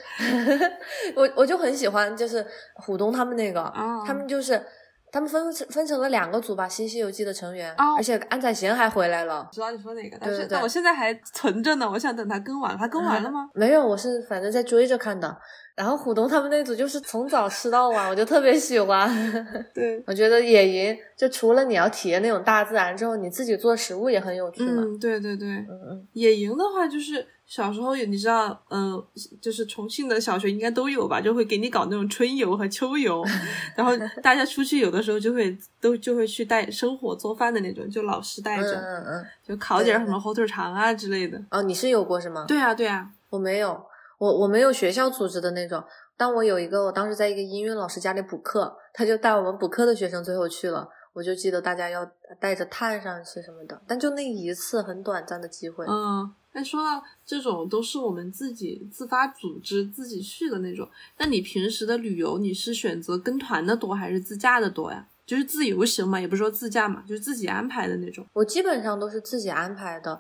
[1.18, 3.74] 我我就很喜欢，就是虎东他们那个，
[4.06, 4.64] 他们就是
[5.12, 9.48] 他们分分成了两个组吧，《新西游记》的成员，哦而且安宰贤还回来了。
[9.52, 12.88] 知道你说哪个，但对对对是但我现在还存着呢，我想等他更完他。
[12.88, 13.50] 更完了吗？
[13.54, 15.38] 没有，我是反正在追着看的。
[15.76, 19.10] 然后虎东他们那组就是从早吃到晚，我就特别喜欢。
[19.74, 24.84] 对，我觉得野营就除了你要体验那种大自然之后，你自己做食物也很有趣嘛。
[24.86, 25.48] 嗯，对对对。
[25.48, 29.04] 嗯嗯野营的话，就是小时候有，你知道，嗯、
[29.42, 33.26] 就是重庆的小学应该都有吧，就会给你搞那种春游和秋游，
[33.76, 39.26] 然后大家出去有的时候就会都就会去带生火做饭的那种，就老师带嗯着，嗯嗯。
[39.44, 41.42] 就烤点什么火腿肠啊之类的。
[41.50, 42.46] 哦，你是有过是吗？
[42.48, 43.84] 对啊，对啊，我没有，
[44.20, 45.84] 我我没有学校组织的那种。
[46.16, 50.88] 但我有一个，我当时在一个音乐老师家里补课，他就带我们补课的学生最后去了。
[51.20, 55.86] 我就记得大家要带着炭上去什么的，但就那一次很短暂的机会。
[55.86, 56.34] 嗯。
[56.54, 60.90] 那说到这种，都是我们自己自发组织、自己去的那种。
[61.18, 65.06] 那你平时的旅游，你是选择跟团的多还是自驾的多呀？
[65.28, 68.26] 就是自由行嘛，也不是说自驾嘛，就是自己安排的那种。
[68.34, 70.20] 我基本上都是自己安排的，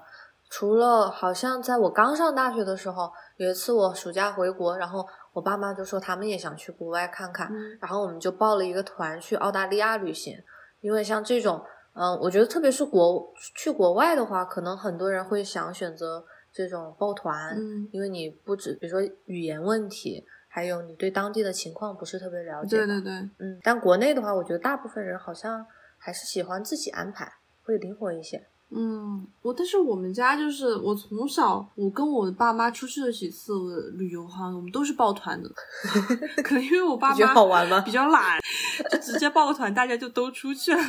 [0.49, 10.38] 除了好像在我刚上大学的时候，有一次我暑假回国，然后我爸妈就说他们也想去国外看看，嗯然后我们就报了一个团去澳大利亚旅行。
[10.81, 11.61] 因为像这种，
[11.93, 22.77] 嗯，我觉得特别是国去国外的话，可能很多人会想选择这种抱团，嗯，因为你不止比如说语言问题，还有你对当地的情况不是特别了解。
[22.77, 25.65] 对对对，嗯，但国内的话，我觉得大部分人好像
[25.97, 27.31] 还是喜欢自己安排，
[27.63, 28.47] 会灵活一些。
[28.71, 33.51] 嗯，我但是我们家就是我从小我跟我爸妈出去了几次
[33.97, 35.49] 旅游哈，我们都是抱团的，
[36.43, 38.39] 可能因为我爸妈好玩吗比较懒，
[38.91, 40.82] 就直接抱个团，大家就都出去了。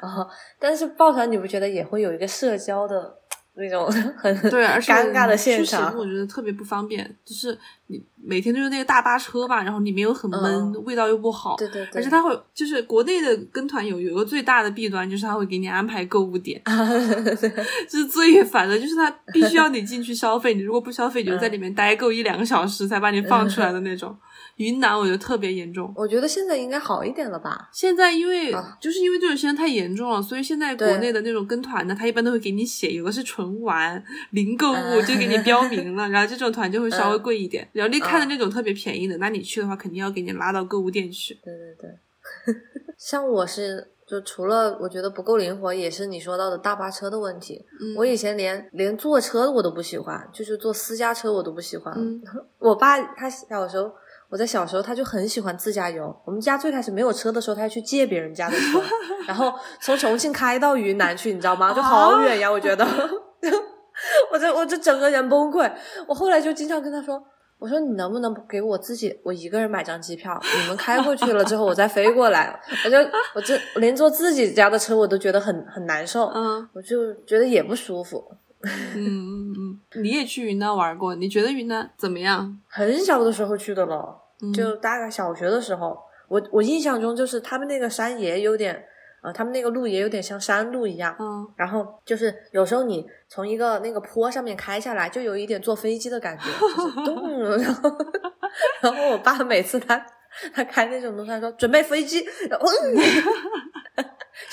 [0.00, 0.26] 啊、
[0.58, 3.14] 但是抱团你不觉得也会有一个社交的
[3.58, 5.96] 那种很对，而且尴尬的现场？
[5.96, 11.56] 我觉得特别不方便，就是你每天都是那个大巴车吧，然后里面又很闷，嗯味道又不好。
[11.56, 16.60] 对对对，而且他会就是国内的跟团有有个最大的弊端，就是他会给你安排购物点，
[17.88, 24.14] 就是最烦的，就是他必须要你进去消费，你如果不消费，你就在里面待够一两个小时才把你放出来的那种。
[24.56, 25.92] 云南我觉得特别严重。
[25.96, 27.68] 我觉得现在应该好一点了吧？
[27.72, 37.68] 现在因为、啊就是因为这种现象太严重了，所以现在国内的那种跟团的，他一般都会给你写，有的是纯玩零购物，嗯就给你标明了， 然后这种团就会稍微贵一点。
[37.72, 41.34] 然后你看的嗯那种特别便宜的，那你去的话肯定要给你拉到购物店去。
[41.44, 42.54] 对对对，
[42.96, 47.62] 像我是就除了我觉得不够灵活，也是你说到的大巴车的问题。
[47.80, 51.92] 嗯，我以前连连坐车我都不喜欢，就是坐私家车我都不喜欢。
[51.96, 52.22] 嗯
[52.58, 53.92] 我爸他小时候，
[54.30, 56.14] 我在小时候他就很喜欢自驾游。
[56.24, 58.82] 我们家最开始没有车的时候，他还去借别人家的车，
[59.28, 61.72] 然后从重庆开到云南去，你知道吗？
[61.74, 62.84] 就好远呀，我觉得，
[64.32, 65.70] 我这我这整个人崩溃。
[66.06, 67.22] 我后来就经常跟他说。
[67.58, 70.38] 我说你能不能给我自己我一个人买张机票？
[70.60, 72.54] 你们开过去了之后，我再飞过来。
[72.84, 72.98] 我就
[73.34, 78.22] 我这连坐自己家的车我都觉得很很难受，嗯我就觉得也不舒服。
[78.62, 82.58] 嗯嗯嗯， 你也去云南玩过，你觉得云南怎么样？
[82.68, 84.52] 很小的时候去的了，嗯。
[84.52, 88.84] 就大概小学的时候，我我印象中就是他们那个山也有点，
[89.22, 91.46] 呃，他们那个路也有点像山路一样，嗯。
[91.56, 97.90] 然后就是有时候你从一个那个坡上面开下来，就有一点坐飞机的感觉，就是咚，然后
[98.82, 100.04] 然后我爸每次他
[100.52, 102.66] 他开那种东西，他说准备飞机，然后。
[102.66, 102.96] 嗯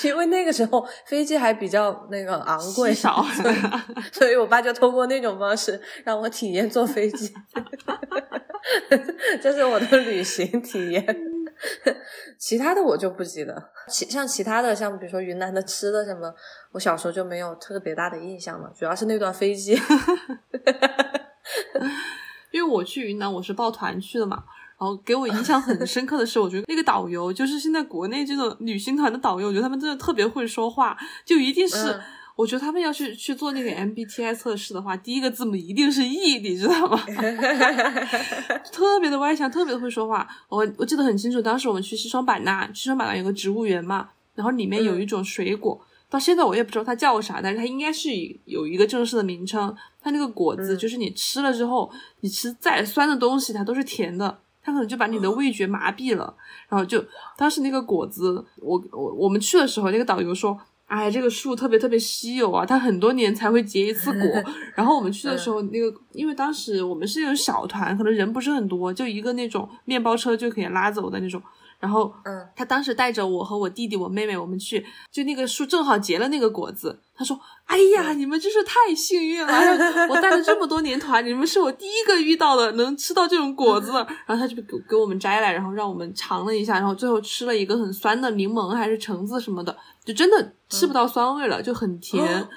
[0.08, 3.54] 因为那个时候飞机还比较那个昂贵，少所以
[4.12, 7.32] 所以我爸就通过那种方式让我体验坐飞机，
[9.42, 11.04] 这是我的旅行体验。
[12.36, 16.34] 其他的我就不记得，其像其他的，像比如说云南的吃的什么，
[16.72, 19.80] 我小时候就没有特别大的印象了，主要是那段飞机。
[22.50, 24.44] 因为我去云南我是抱团去的嘛，
[24.78, 31.92] 然后给我印象很深刻的是，我觉得那个导游就是现在国内这种旅行团的导游，我觉得他们真的特别会说话，就一定是。
[31.92, 32.00] 嗯
[32.36, 37.00] 我觉得他们要去去做那个 MBTI 测试的话，第一个字母一定是 E，你知道吗？
[38.72, 40.28] 特别的外向，特别的会说话。
[40.48, 48.10] 我我记得很清楚，当时我们去西双版纳，西双版纳有个植物园嘛，然后里面有一种水果，到现在我也不知道它叫啥，但是它应该是
[48.46, 49.72] 有一个正式的名称。
[50.02, 51.88] 它那个果子嗯就是你吃了之后，
[52.22, 54.40] 你吃再酸的东西，它都是甜的。
[54.64, 56.34] 它可能就把你的味觉麻痹了，
[56.68, 57.04] 然后就
[57.36, 64.42] 当时那个果子，我我我们去的时候，那个导游说，哎，这个树特别特别稀有啊，它很多年才会结一次果。
[64.74, 71.42] 然后我们去的时候，那个因为当时我们是那种小团，可能人不是很多，就一个那种面包车就可以拉走的那种。
[71.78, 77.00] 然后，嗯，他当时带着我和我弟弟、我妹妹，我们去，就那个树正好结了那个果子。
[77.16, 79.52] 他说：“哎呀，你们真是太幸运了！
[80.08, 83.92] 我带了这么多年团，你们是我第一个遇到的能吃到这种果子。”
[84.26, 92.48] 然后他就给给我们摘来，然后让我们尝了一下，然后最后吃了一个很酸的柠檬还是橙子什么的，就真的吃不到酸味了，就很甜。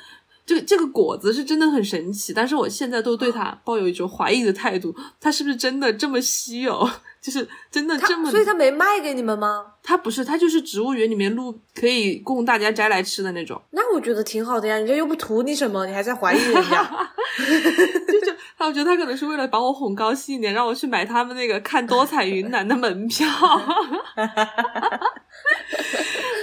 [0.43, 6.89] 这个这个果子是真的很神奇，但是我现在都对它抱有一种怀疑的态度，它是不是真的这么稀有？
[7.21, 8.29] 就是真的这么？
[8.31, 9.73] 所以他没卖给你们吗？
[9.83, 13.61] 他不是，他就是植物园里面路可以供大家摘来吃的那种。
[13.71, 16.83] 那我觉得挺好的呀，人家又不图你什么，你还在怀疑人家？
[18.07, 23.27] 就就，我觉得他可能是为了把我哄高兴一点，让我去买他们那个看多彩云南的门票，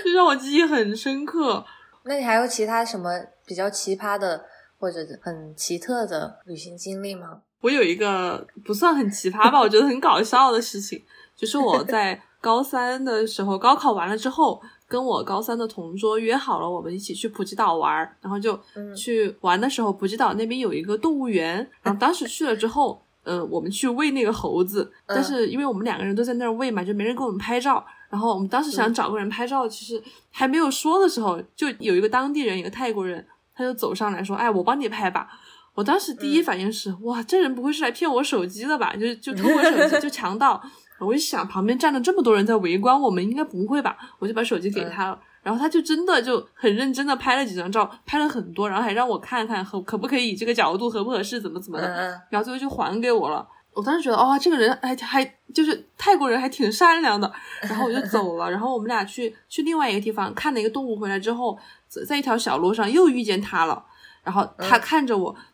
[0.04, 1.64] 就让我记忆很深刻。
[2.04, 3.10] 那你还有其他什么
[3.46, 4.44] 比较奇葩的
[4.78, 7.40] 或者很奇特的旅行经历吗？
[7.64, 11.03] 我有一个不算很奇葩吧，我觉得很搞笑的事情，
[11.35, 18.61] 就是我在高三的时候，高考完了之后，跟我高三的同桌约好了，我们一起去普吉岛玩，然后就
[18.94, 27.83] 去玩的时候，普吉岛那边有一个动物园，然后当时去了之后，嗯，我们去喂那个猴子，但是因为我们两个人都在那儿喂嘛，就没人给我们拍照。
[28.11, 30.00] 然后我们当时想找个人拍照，其实
[30.31, 35.27] 还没有说的时候，就有一个当地人，一个泰国人，他就走上来说：“哎，我帮你拍吧。”
[35.74, 38.94] 我当时第一反应是：“哇，这人不会是来骗我手机的吧？
[38.96, 40.62] 就就 偷我手机，就强盗。”
[41.00, 43.96] 我一想，旁边站了这么多人在围观我们，应该不会吧？
[44.20, 51.87] 我就把手机给他了，然后他就真的就很认真的拍了几张照，拍了很多，然后还让我看看合可不可以以这个角度合不合适，怎么怎么的，
[52.30, 53.46] 然后最后就还给我了。
[53.72, 57.30] 我当时觉得，哦，这个人还还就是泰国人，还挺善良的。
[57.62, 58.48] 然后我就走了。
[58.48, 61.58] 然后我们俩去去另外一个地方看了一个动物，回来之后，
[62.06, 63.84] 在一条小路上又遇见他了。
[64.22, 65.44] 然后他看着我，嗯，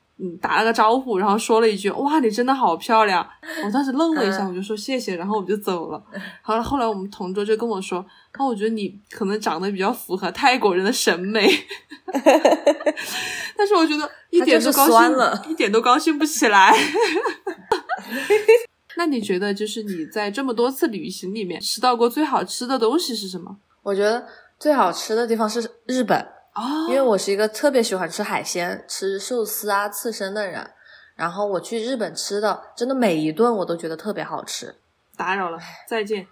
[0.40, 3.26] 打了个招呼，然后说了一句：“哇，你真的好漂亮。”
[3.64, 6.02] 我当时愣了一下，我就说谢谢，然后我就走了。
[6.42, 8.04] 好了，后来我们同桌就跟我说
[8.38, 11.48] ：“那我觉得你可能长得比较符合泰国人的审美。”
[13.56, 16.74] 但是我觉得一点都高兴，一点都高兴不起来。
[18.96, 23.56] 那你觉得，就是你在这么多次旅行里面吃到过最好吃的东西是什么？
[23.82, 24.26] 我觉得
[24.58, 30.68] 最好吃的地方是日本哦，因为我是一个特别喜欢吃海鲜、吃寿司啊、刺身的人。
[31.16, 34.74] 然后我去日本吃的，真的每一顿我都觉得特别好吃。
[35.18, 36.26] 打扰了，再见。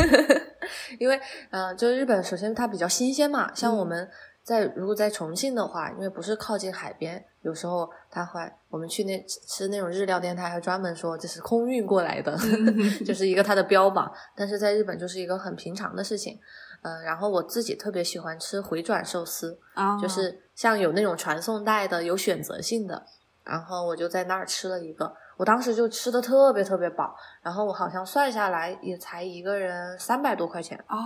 [1.00, 1.18] 因为，
[1.50, 4.06] 嗯，就日本，首先它比较新鲜嘛，像我们
[4.42, 7.24] 在如果在重庆的话，因为不是靠近海边。
[7.40, 12.36] 有时候他会，我们去那吃那种日料店，他还专门说这是空运过来的，
[13.06, 14.12] 就是一个它的标榜。
[14.36, 16.38] 但是在日本就是一个很平常的事情。
[16.84, 19.58] 嗯，然后我自己特别喜欢吃回转寿司，
[20.00, 23.02] 就是像有那种传送带的，有选择性的。
[23.42, 27.14] 然后我就在那儿吃了一个，我当时就吃的特别特别饱。
[27.42, 30.96] 然后我好像算下来也才一个人三百多块钱哦，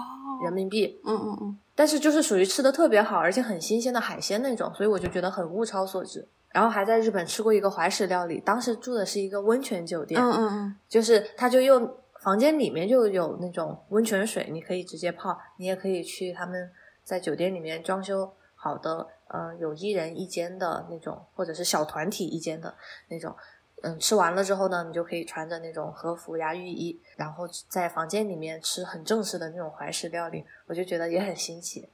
[0.44, 1.00] 人民币。
[1.04, 1.58] 嗯嗯嗯。
[1.74, 6.28] 但是就是属于吃的特别好，而且很新鲜的海鲜那种，所以我就觉得很物超所值。
[6.50, 11.88] 然后还在日本吃过一个怀石料理，当时住的是一个温泉酒店，嗯嗯嗯，就是他就用
[12.28, 16.70] 房间里面就有那种温泉水，你可以直接泡，你也可以去他们
[17.02, 22.74] 在酒店里面装修好的，呃，有一人一间的那种，或者是小团体一间的
[23.08, 23.34] 那种。
[23.82, 31.88] 嗯，吃完了之后呢，你就可以穿着那种和服呀、浴衣，然后在房间里面吃很正式的那种怀石料理，我就觉得也很新奇。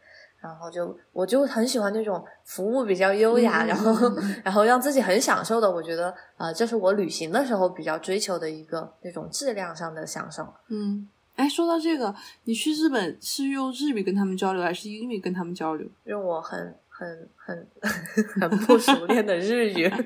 [0.45, 3.93] 然后就我就很喜欢那种服务比较优雅，然后
[4.45, 5.71] 然后让自己很享受的。
[5.71, 10.47] 我觉得呃，这是我旅行的时候比较追求的一个那种质量上的享受。
[10.69, 15.89] 嗯，哎，说到这个，你去日本是用日语跟他们交流，还是英语跟他们交流？
[16.05, 16.59] 用我很
[16.91, 17.67] 很很
[18.43, 19.91] 很不熟练的日语。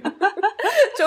[0.96, 1.04] 就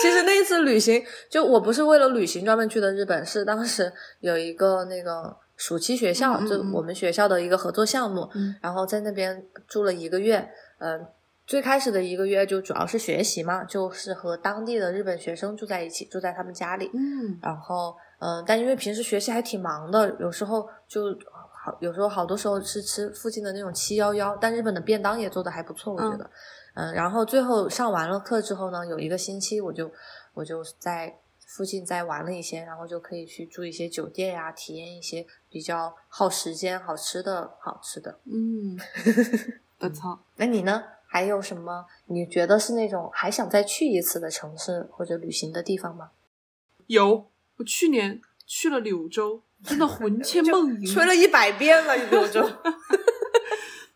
[0.00, 8.28] 其实那一次旅行，就我不是为了旅行专门去的日本，是当时有一个那个暑期学校，就我们学校的一个合作项目，
[8.60, 10.50] 然后在那边住了一个月。
[10.78, 11.06] 嗯，
[11.46, 16.90] 最开始的一个月就主要是学习嘛，就是和当地的日本学生住在一起，住在他们家里。
[16.92, 21.16] 嗯，然后嗯，但因为平时学习还挺忙的，有时候就
[21.64, 26.28] 好，有时候好多时候是吃附近的那种七幺幺，但日本的便当也做的还不错，我觉得。
[26.74, 29.88] 嗯，然后最后上完了课之后呢，有一个星期我就
[30.34, 31.14] 我就在
[31.54, 38.18] 附近再玩了一些，然后就可以去住一些酒店呀，体验一些比较耗时间、好吃的好吃的。
[38.24, 38.78] 嗯，
[39.80, 40.24] 我操！
[40.36, 40.82] 那你呢？
[41.06, 46.12] 还有什么你觉得是那种还想再去一次的城市或者旅行的地方吗？
[46.86, 52.40] 有，我去年去了柳州，真的魂牵梦 萦，吹了一百遍了柳州。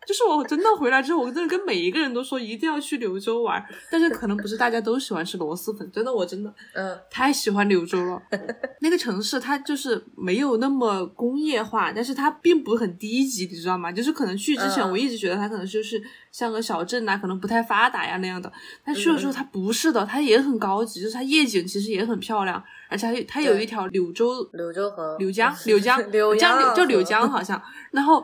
[0.07, 8.21] 就是我真的回来之后，我真的跟每一个人都说一定要去柳州玩，但是可能不是大家都喜欢吃螺蛳粉，真的我真的嗯太喜欢柳州了。
[8.79, 13.91] 那个城市它就是没有那么工业化，但是它并不很低级，你知道吗？
[13.91, 16.01] 就是可能去之前嗯我一直觉得它可能就是
[16.31, 18.49] 像个小镇啊，可能不太发达呀那样的，
[18.85, 28.23] 但去了之后它不是的，它也很高级，就是它夜景其实也很漂亮，而且它它有一条柳州柳州河、柳江，柳江， 柳江江就柳江好像，然后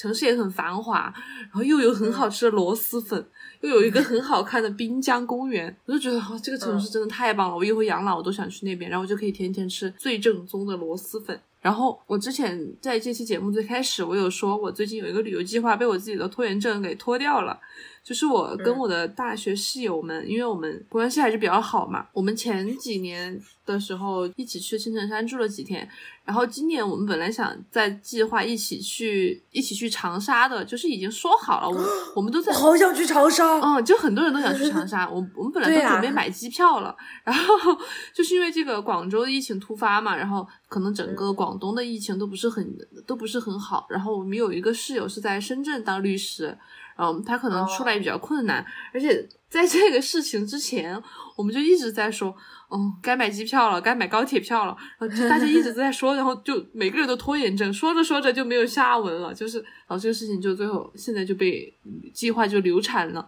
[0.00, 3.22] 城市也很繁华，然后又有很好吃的螺蛳粉，
[3.60, 11.38] 又有一个很好看的滨江公园，我就觉得哦，这个城市真的太棒了，我以后养老我都想去那边，然后我就可以天天吃最正宗的螺蛳粉。
[11.60, 17.60] 然后我之前在这期节目最开始，我有说我最近有一个旅游计划被我自己的拖延症给拖掉了，
[18.02, 25.88] 就是我跟我的大学室友们，因为我们关系还是比较好嘛，我们前几年的时候一起去青城山住了几天，
[26.24, 31.84] 然后今年我们本来想在计划一起去一起去长沙的，就是已经说好了，我们
[32.16, 33.60] 我们都在好想去长沙。
[33.60, 37.54] 嗯，就很多人都想去长沙， 我我们本来都准备买机票了，然后
[38.14, 42.66] 就是因为这个广州的疫情突发嘛，然后可能整嗯个广东的疫情都不是很
[43.06, 46.56] 都不是很好，然后我们有一个室友是在深圳当律师，
[47.00, 51.02] 嗯，他可能出来也比较困难，而且在这个事情之前，
[51.34, 52.36] 我们就一直在说，
[52.72, 63.26] 嗯，该买机票了，该买高铁票了，然后就大家一直在说， 然后就每个人都拖延症，说着说着就没有下文了，就是然后这个事情就最后现在就被嗯计划就流产了。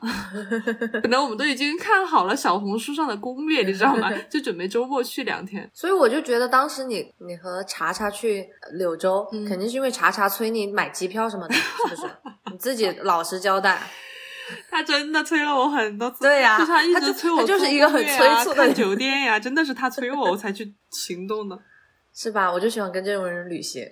[1.03, 4.11] 本来我们都已经看好了小红书上的攻略，你知道吗？
[4.31, 5.69] 就准备周末去两天。
[5.75, 12.03] 所以我就觉得当时你你和查查去柳州，嗯肯定是因为查查催你买机票什么的，是不是？
[12.53, 13.81] 你自己老实交代。
[14.71, 21.59] 他真的催了我很多次，对呀就是他一直催我他就是一个很催促的酒店呀，真的是他催我，我才去行动的。
[22.15, 22.53] 是吧？
[22.53, 23.83] 我就喜欢跟这种人旅行。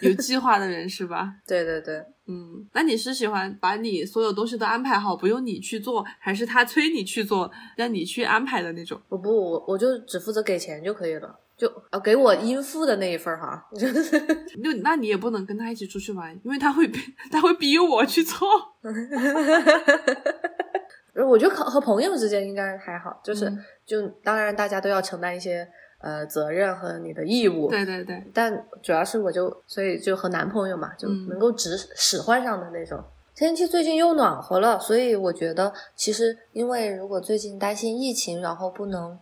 [0.00, 1.34] 有计划的人是吧？
[1.46, 8.98] 对对对，嗯，那你是喜欢把你所有东西都安排好，不用你去做，还是他催你去做，让你去安排的那种？
[9.10, 13.66] 我不我我就只负责给钱就可以了，就呃给我应付的那一份儿哈。
[13.74, 16.98] 就那你也不能跟他一起出去玩，因为他会逼
[17.30, 18.48] 他会逼我去做。
[21.26, 25.66] 我觉得和和朋友之间应该还好，就是、嗯就当然大家都要承担一些
[26.00, 27.68] 呃责任和你的义务。
[27.68, 28.52] 对对对，但
[28.82, 33.02] 主要是我就所以就和男朋友嘛，就嗯能够直使唤上的那种。
[33.34, 39.18] 天气最近又暖和了，所以我觉得其实因为如果最近担心疫情，然后不能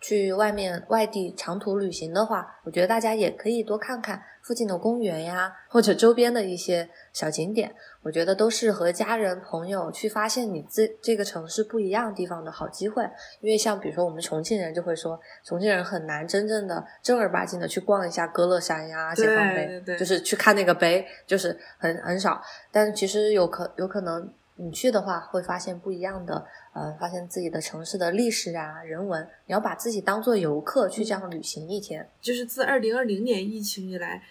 [0.00, 7.74] 去外面外地长途旅行的话，我觉得大家也可以多看看附近的公园呀，或者周边的一些小景点。
[8.02, 13.04] 我觉得都是和家人朋友去发现你这这个城市不一样地方的好机会。
[13.40, 22.40] 因为像比如说我们重庆人就会说，重庆人很难真正的正儿八经的去逛一下歌乐山呀、解放碑，就是去看那个碑，就是很很少。
[22.72, 24.32] 但其实有可有可能
[24.62, 29.26] 你去的话，会发现不一样的，呃，发现自己的城市的历史啊、人文。
[29.46, 32.06] 你要把自己当做游客去这样旅行一天。
[32.20, 34.22] 就是自二零二零年疫情以来，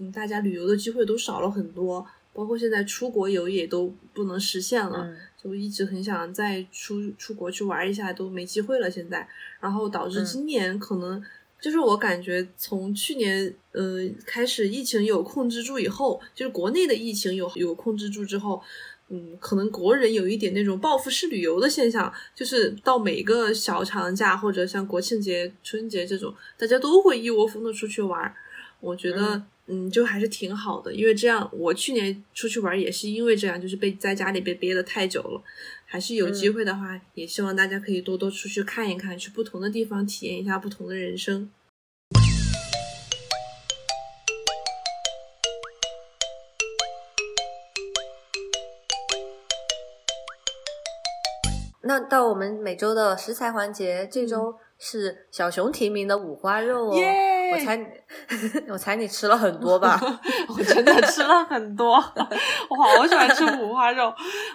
[0.00, 5.04] 嗯，大家旅游的机会都少了很多，包括现在出国游也都不能实现了。
[5.04, 8.90] 嗯就一直很想再出出国去玩一下，都没机会了。
[8.90, 9.28] 现在，
[9.60, 11.22] 然后导致嗯今年可能、
[11.60, 18.60] 就是我感觉从去年呃开始疫情有控制住以后，就是国内的疫情有有控制住之后。
[19.08, 28.34] 嗯，可能国人有一点那种报复式旅游的现象，就是到每个小长假或者像国庆节、春节这种，大家都会一窝蜂的出去玩儿。
[28.80, 35.42] 我觉得，嗯就还是挺好的，因为这样，我去年出去玩也是因为这样，就是被在家里被憋的太久了，
[35.84, 41.48] 还是有机会的话，也希望大家可以多多出去看一看，去不同的地方体验一下不同的人生。
[51.86, 56.94] 那到我们每周的食材环节，这周是小熊提名的五花肉哦。
[57.52, 57.86] 我猜你，
[58.68, 59.98] 我猜你吃了很多吧？
[60.48, 61.94] 我真的吃了很多，
[62.68, 64.12] 我好喜欢吃五花肉，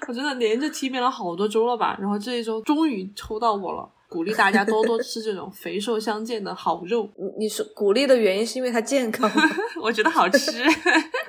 [0.08, 9.32] 我真的连着提名了好多周了吧，然后这一周终于抽到我了，鼓励大家多多吃这种肥瘦相间的好肉， 你你说鼓励的原因是因为它健康？
[9.82, 10.51] 我觉得好吃。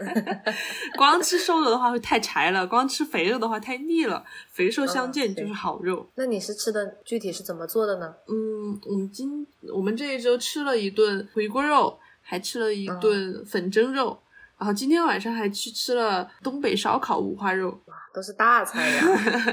[0.99, 6.05] 光吃瘦肉的话会太柴了，光吃肥肉的话太腻了，肥瘦相间就是好肉。
[6.17, 8.13] 那你是吃的具体是怎么做的呢？
[8.27, 14.19] 嗯，我们今我们这一周吃了一顿回锅肉，还吃了一嗯顿粉蒸肉，
[14.63, 17.77] 然后今天晚上还去吃了东北烧烤五花肉，
[18.15, 19.03] 都是大菜呀，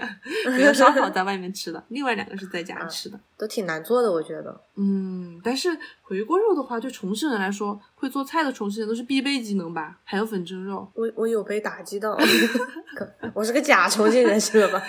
[0.56, 3.20] 没有烧烤 在外面吃的，另外两个是在家吃的。
[3.36, 4.62] 都挺难做的，我觉得。
[4.76, 9.98] 嗯，但是回锅肉的话，对重庆人来说，会做菜的重庆人都是必备技能吧？
[10.04, 12.16] 还有粉蒸肉，我我有被打击到，
[12.96, 14.80] 可我是个假重庆人是吧？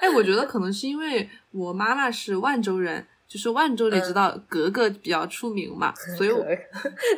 [0.00, 6.44] 哎，我觉得可能是因为我妈妈是万州人，就是万州你知道格格比较出名嘛，所以我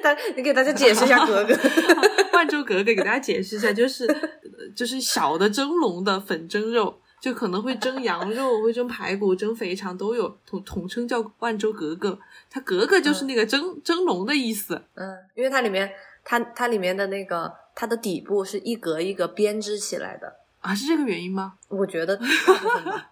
[0.02, 1.54] 大你给大家解释一下格格。
[2.36, 12.18] 万州格格给大家解释一下，就是呃就是小的蒸笼的粉蒸肉，就可能会蒸羊肉、会蒸排骨、蒸肥肠都有，统统称叫万州格格。
[12.50, 14.74] 它格格就是那个蒸、蒸笼的意思。
[14.94, 15.90] 嗯，因为它里面
[16.24, 20.30] 它它里面的那个它的底部是一格一格编织起来的，
[20.62, 21.54] 啊，是这个原因吗？
[21.68, 23.10] 我觉得 大部分吧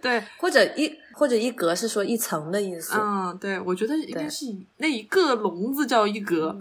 [0.00, 2.96] 对， 或者一或者一格是说一层的意思。
[2.96, 6.56] 嗯，对，我觉得应该是那一个笼子叫一格。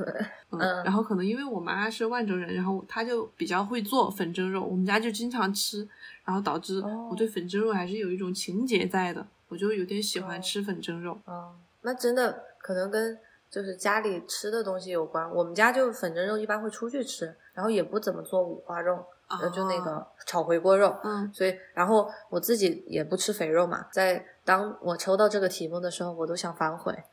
[0.50, 5.88] 嗯，嗯然后可能因为我妈是万州人，然后她就比较会做粉蒸肉，我们家就经常吃，
[6.26, 11.20] 然后导致哦我对粉蒸肉还是有一种情结在的，我就有点喜欢吃粉蒸肉。
[11.26, 11.52] 哦，
[11.84, 13.16] 那真的可能跟
[13.52, 15.30] 就是家里吃的东西有关。
[15.32, 20.96] 我们家就粉蒸肉一般会出去吃，然后也不怎么做五花肉，呃，就那哦个炒回锅肉。
[21.04, 26.96] 嗯，所以，然后我自己也不吃肥肉嘛，在当我抽到这个题目的时候，我都想反悔。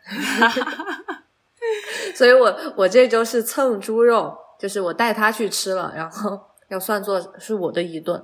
[2.14, 8.22] 所以我我这周是蹭猪肉，就是我带他去吃了，然后 要算作是我的一顿。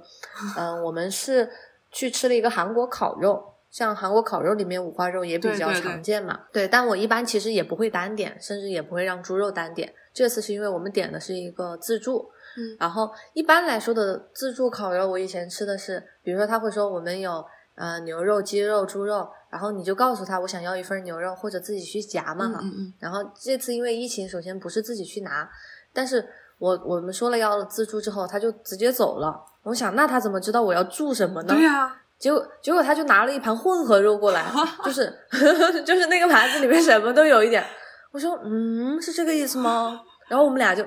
[0.57, 1.51] 嗯、我们是
[1.91, 6.41] 去吃了一个韩国烤肉，像韩国烤肉里面五花肉也比较对对对常见嘛。
[6.53, 9.93] 对，但我一般其实也不会单点，甚至也不会让猪肉单点。
[10.13, 17.45] 这次是因为我们点的是一个自助，嗯然后一般来说的自助烤肉，我以前吃的是，比如说他会说我们有
[17.77, 22.59] 呃牛肉、鸡肉、猪肉，然后你就告诉他我想要一份牛肉，或者自己去夹嘛哈。
[22.63, 25.49] 嗯嗯嗯，然后这次因为疫情，首先不是自己去拿，
[25.93, 26.27] 但是
[26.59, 29.45] 我我们说了要自助之后，他就直接走了。
[29.63, 31.55] 我想那他怎么知道我要住什么呢？
[31.55, 34.45] 对呀、结果结果他就拿了一盘混合肉过来，
[34.85, 35.13] 就是
[35.85, 37.65] 就是那个盘子里面什么都有一点。
[38.13, 40.01] 我说嗯，是这个意思吗？
[40.29, 40.83] 然后我们俩就，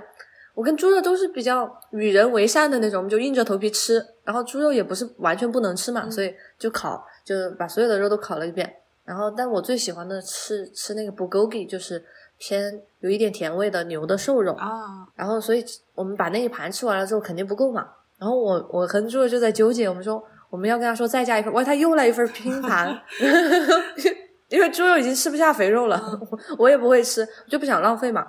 [0.54, 4.06] 我跟猪肉都是比较与人为善的那种，我们就硬着头皮吃。
[4.24, 8.74] 然后猪肉也不是完全不能吃嘛，嗯所以就烤，就把所有的肉都烤了一遍。
[9.04, 12.02] 然后，但我最喜欢的是吃那个 bulgogi，就是
[12.38, 14.54] 偏有一点甜味的牛的瘦肉。
[14.54, 14.70] 啊，
[15.16, 17.86] 然后，所以我们把那一盘吃完了之后，肯定不够嘛。
[18.18, 22.98] 然后我我和猪肉就在纠结，我们说我们要跟他说再加一份，哇，他又来一份拼盘
[24.48, 26.02] 因为猪肉已经吃不下肥肉了，
[26.32, 28.26] 我我也不会吃，我就不想浪费嘛。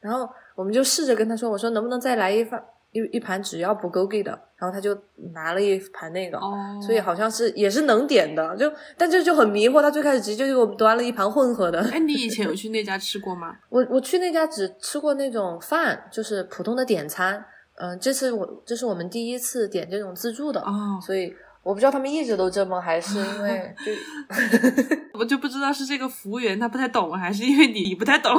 [0.00, 4.96] 然后我们就试着跟他说，我说能不能再来一份一一盘只要不 gogi 的，然后他就
[5.34, 6.38] 拿了一盘那个。
[6.38, 9.80] 哦，所以好像是也是能点的，就但这就很迷惑。
[9.80, 13.54] 他最开始直接就给我们端了一盘混合的，哎，你以前有 去那家吃过吗？
[13.68, 17.44] 我我去那家只吃过那种饭，就是普通的点餐。
[17.78, 21.30] 嗯、这次我这是我们第一次点这种自助的，哦，所以
[21.66, 23.92] 我不知道他们一直都这么，还是因为 就
[25.18, 28.32] 我就不知道是这个服务员他不太懂，还是因为你你不太懂。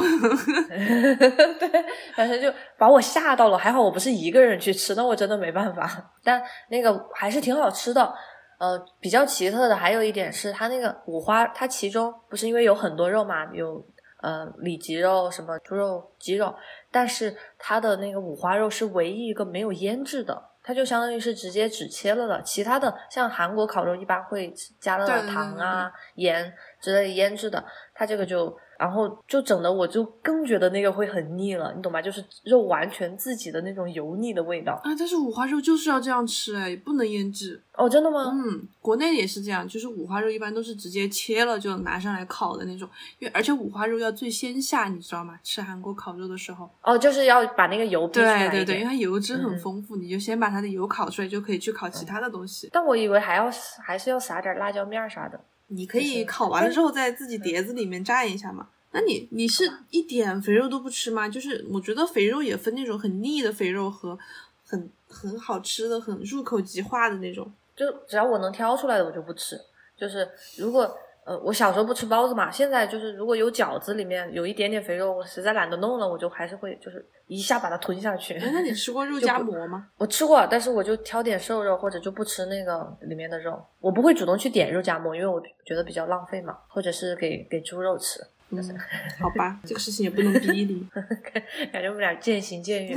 [1.60, 1.84] 对，
[2.16, 3.58] 反正就把我吓到了。
[3.58, 6.10] 还好我不是一个人去吃，那我真的没办法。
[6.24, 8.14] 但那个还是挺好吃的。
[8.58, 13.84] 呃，比较奇特的还有一点是，它那个五花，它其中不是因为有很多肉嘛，有
[14.22, 16.54] 呃里脊肉、什么猪肉、鸡肉，
[16.90, 22.42] 但是它的那个五花肉是唯一一个没有腌制的，它就相当于是直接只切了的。
[22.42, 27.64] 其他的像韩国烤肉一般会加了对对对糖啊、盐之类腌制的，
[27.94, 32.00] 它这个就然后就整的我就更觉得那个会很腻了，你懂吗？
[32.00, 34.80] 就是肉完全自己的那种油腻的味道。
[34.84, 37.62] 啊，但是五花肉就是要这样吃，哎，不能腌制。
[37.74, 38.32] 哦，真的吗？
[38.34, 45.38] 嗯，国内也是这样，就是五花肉一般都是直接切了就拿上来烤的那种，因为而且五花肉要最先下，你知道吗？
[45.44, 48.88] 吃韩国烤肉的时候，哦，就是要把那个油逼出来对对对，因为。
[48.88, 52.70] 它油脂嗯很丰富，你就先把它的油烤出来，就可以去烤其他的东西。
[52.72, 53.50] 但我以为还要
[53.84, 55.38] 还是要撒点辣椒面儿啥的。
[55.68, 58.68] 你可以烤完了之后在自己碟子里面蘸一下嘛。
[58.90, 61.28] 那你你是一点肥肉都不吃吗？
[61.28, 64.18] 就是我觉得肥肉也分那种很腻的肥肉和
[64.64, 67.52] 很很好吃的、很入口即化的那种。
[67.76, 69.60] 就只要我能挑出来的，我就不吃。
[69.96, 70.90] 就是如果
[71.28, 78.32] 呃，我小时候不吃包子嘛，现在就是如果有饺子里面有一点点肥肉，我实在懒得弄了，我就还是会就是一下把它吞下去。
[78.38, 79.88] 哎，那你吃过 肉夹馍吗？
[79.98, 83.62] 我吃过，但是我就挑点瘦肉，或者就不吃那个里面的肉。
[83.78, 88.20] 我不会主动去点肉夹馍，因为我觉得比较浪费嘛，或者是给给猪肉吃。
[88.48, 88.80] 嗯，
[89.20, 90.88] 好吧，这个事情也不能逼你。
[91.70, 92.96] 感觉我们俩渐行渐远。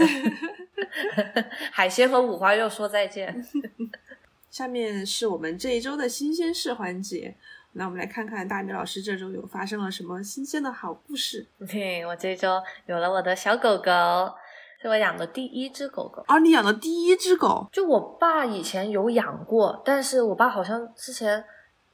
[1.73, 3.45] 海鲜和五花肉说再见。
[4.49, 7.35] 下面是我们这一周的新鲜事环节，
[7.73, 11.47] 那我们来看看大米老师这周有发生了什么新鲜的好故事。
[11.69, 13.91] 嘿，我这周有了我的小狗狗，
[14.81, 16.23] 是我养的第一只狗狗。
[16.27, 21.43] 啊，你养的第一只狗，就我爸以前有养过，但是我爸好像之前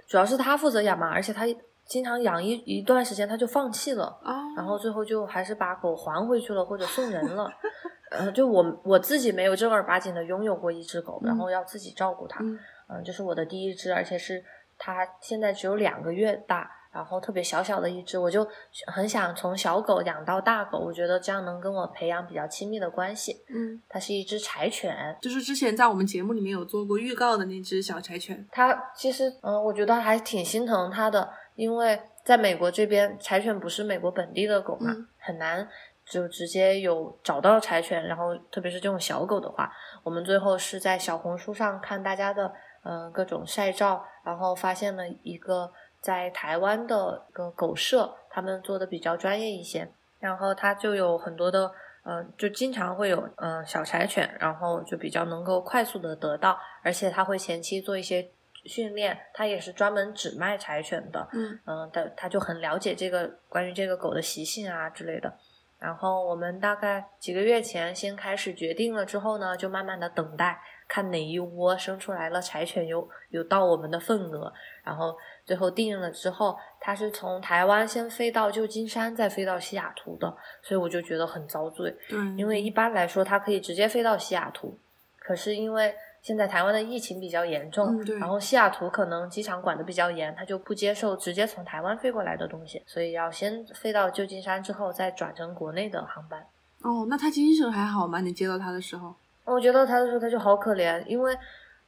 [0.07, 1.45] 主要是他负责养嘛，而且他
[1.85, 7.51] 经常养一一段时间他就放弃了，啊，然后最后就还是把狗还回去了或者送人了。
[8.09, 12.41] 呃，就我我自己没有正儿八经的拥有过一只狗，然后要自己照顾它。
[12.41, 12.57] 嗯
[12.89, 14.41] 嗯，这是我的第一只，而且是
[14.77, 18.47] 它现在只有两个月大，然后特别小小的一只，我就
[18.87, 23.43] 很想从小狗养到大狗，我觉得这样能跟我培养比较亲密的关系。
[23.49, 28.47] 嗯，它是一只柴犬，就是之前在我们节目里面有做过预告的那只小柴犬。
[28.51, 35.67] 它其实嗯，我觉得还挺心疼它的，因为在美国这边柴犬不是美国本地的狗嘛，嗯很难。
[36.09, 39.69] 就直接有找到柴犬，然后特别是这种小狗的话，
[40.03, 42.49] 我们最后是在小红书上看大家的
[42.87, 51.71] 嗯、呃各种晒照，然后发现了一个在台湾的一个狗舍，他们做的比较专业一些，然后它就有很多的
[52.05, 58.25] 嗯、呃就经常会有嗯、呃小柴犬，然后就比较能够快速的得到，而且它会前期做一些
[58.65, 65.33] 训练，它也是专门只卖柴犬的，嗯嗯，他他就很了解这个关于这个狗的习性啊之类的。
[65.79, 74.51] 然后我们大概几个月前先开始决定了之后呢，就慢慢的等待，看哪一窝生出来了柴犬有有到我们的份额，
[74.83, 75.15] 然后
[75.45, 84.77] 最后定了之后，它是从台湾先飞到旧金山，再飞到西雅图的，所以我就觉得很遭罪，对，因为一般来说它可以直接飞到西雅图，
[85.19, 96.45] 可是因为现在台湾的疫情比较严重，嗯然后西雅图可能机场管的比较严，它就不接受直接从台湾飞过来的东西，所以要先飞到旧金山之后再转成国内的航班。
[96.81, 98.19] 哦，那他精神还好吗？
[98.21, 99.13] 你接到他的时候？
[99.47, 101.33] 我觉得他的时候他就好可怜，因为，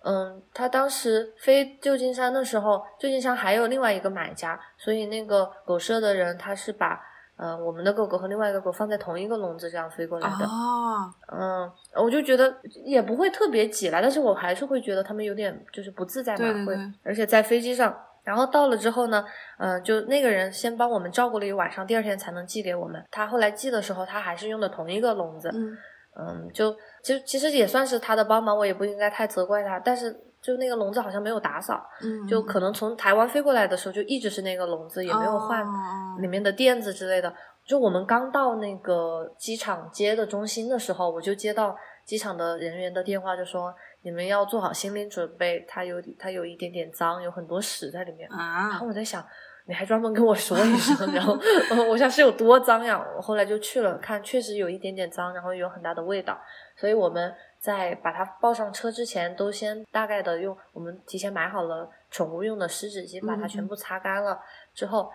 [0.03, 6.99] 嗯，他当时飞旧金山的时候，旧金山还有另外一个买家，所以那个狗舍的人他是把，
[7.37, 10.45] 嗯、我们的狗狗和另外一个狗放在同一个笼子这样飞过来的。
[10.45, 12.53] 哦，嗯，我就觉得
[12.85, 17.93] 也不会特别挤啦，但是我还是会觉得他们有点就是不自在嘛，会对对对，而且在飞机上，
[18.23, 19.25] 然后到了之后呢，
[19.57, 23.03] 嗯、就那个人先帮我们照顾了一晚上，第二天才能寄给我们。
[23.11, 25.77] 他后来寄的时候，他还是用的同一个笼子，嗯
[26.15, 37.33] 嗯，就就其实也算是他的帮忙，我也不应该太责怪他，但是就那个笼子好像没有打扫，嗯，就可能从台湾飞过来的时候就一直是那个笼子，也没有换哦里面的垫子之类的。
[37.65, 43.71] 就我们刚到那个机场接的中心的时候，我就接到机场的人员的电话，就说
[44.01, 48.27] 你们要做好心理准备，它有它有一点点脏，有很多屎在里面。
[48.31, 49.23] 然啊后，我在想，
[49.67, 51.37] 你还专门跟我说一声，然后
[51.69, 52.99] 呃 我想是有多脏呀？
[53.15, 56.35] 我后来就去了看，确实有一点点脏，然后有很大的味道，
[56.79, 64.39] 所以我们在把它抱上车之前，都先大概的用我们提前买好了宠物用的湿纸巾，把它全部擦干了
[64.73, 65.11] 之后。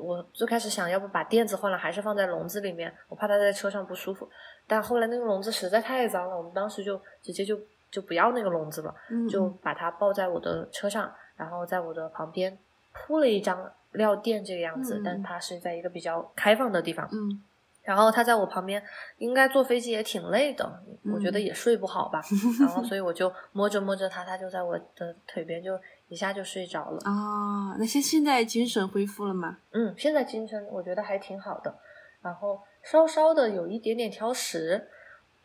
[0.00, 4.30] 我最开始想要不把垫子换了，还是放在笼子里面，我怕它在车上不舒服。
[4.64, 7.58] 但后来那个笼子实在太脏了，我们当时就直接就
[7.90, 8.94] 就不要那个笼子了。
[9.10, 12.56] 嗯就把它抱在我的车上，然后在我的旁边
[12.92, 17.04] 铺了一张料垫这个样子，嗯但它是在一个比较开放的地方。
[17.10, 17.42] 嗯
[17.88, 18.82] 然后他在我旁边，
[19.16, 20.70] 应该坐飞机也挺累的，
[21.14, 22.20] 我觉得嗯也睡不好吧。
[22.60, 25.72] 然后所以我就摸着摸着他，他就在我的腿边，就
[26.08, 26.98] 一下就睡着了。
[27.06, 29.56] 啊，那现现在精神恢复了吗？
[29.72, 31.74] 嗯，现在精神我觉得还挺好的，
[32.20, 34.86] 然后稍稍的有一点点挑食，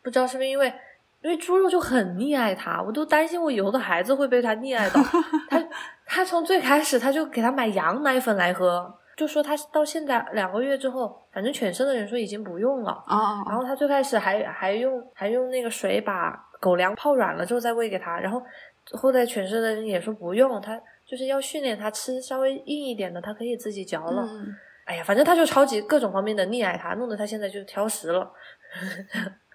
[0.02, 0.70] 不知道是不是因为
[1.22, 5.00] 因为猪肉就很溺爱它，我都担心我以后的孩子会被它溺爱到。
[5.48, 5.68] 他
[6.04, 13.04] 他从最开始他就给他买羊奶粉来喝，就说他到现在两个月之后，反正犬舍的人说已经不用了。
[13.48, 18.42] 然后他最开始还还用还用那个水把狗粮泡软了之后再喂给他，然后
[18.92, 24.22] 后来犬舍的人也说不用，他就是要训练它吃稍微硬一点的，它可以自己嚼了。
[24.22, 24.54] 嗯
[24.86, 28.30] 哎呀，反正他就超级各种方面的溺爱他，弄得他现在就挑食了。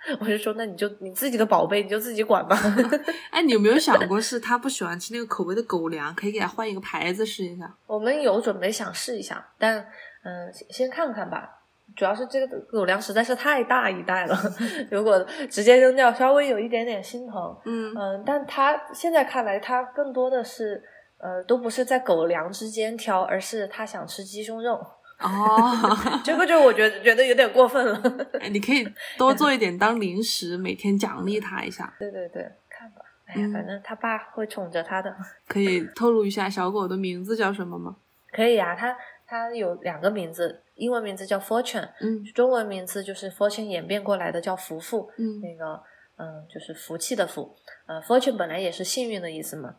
[0.20, 2.58] 我就说，那你就你自己的宝贝，你就自己管吧。
[3.32, 7.74] 哎，你有没有想过，是他不喜欢吃那个口味的狗粮，可以给他换一个牌子试一下？
[7.86, 9.78] 我们有准备想试一下，但
[10.24, 11.56] 嗯，先先看看吧。
[11.96, 14.38] 主要是这个狗粮实在是太大一袋了，
[14.92, 17.58] 如果直接扔掉，稍微有一点点心疼。
[17.66, 20.82] 嗯嗯，但他现在看来，他更多的是
[21.18, 24.80] 呃，都不是在狗粮之间挑，而是他想吃鸡胸肉。
[25.20, 28.28] 哦， 这个就我觉得觉得有点过分了。
[28.40, 31.94] 哎你可以多做一点当零食，每天奖励他一下。
[32.00, 33.02] 对对对，看吧。
[33.26, 35.16] 哎呀，嗯反正他爸会宠着他的。
[35.48, 37.98] 可以透露一下小狗的名字叫什么吗？
[38.32, 38.96] 可以啊，它
[39.28, 45.82] 它有两个名字，英文名字叫 Fortune，嗯中文名字就是 Fortune 演变过来的叫福福，嗯那个
[46.18, 47.56] 嗯就是福气的福，
[47.88, 49.76] 呃 Fortune 本来也是幸运的意思嘛，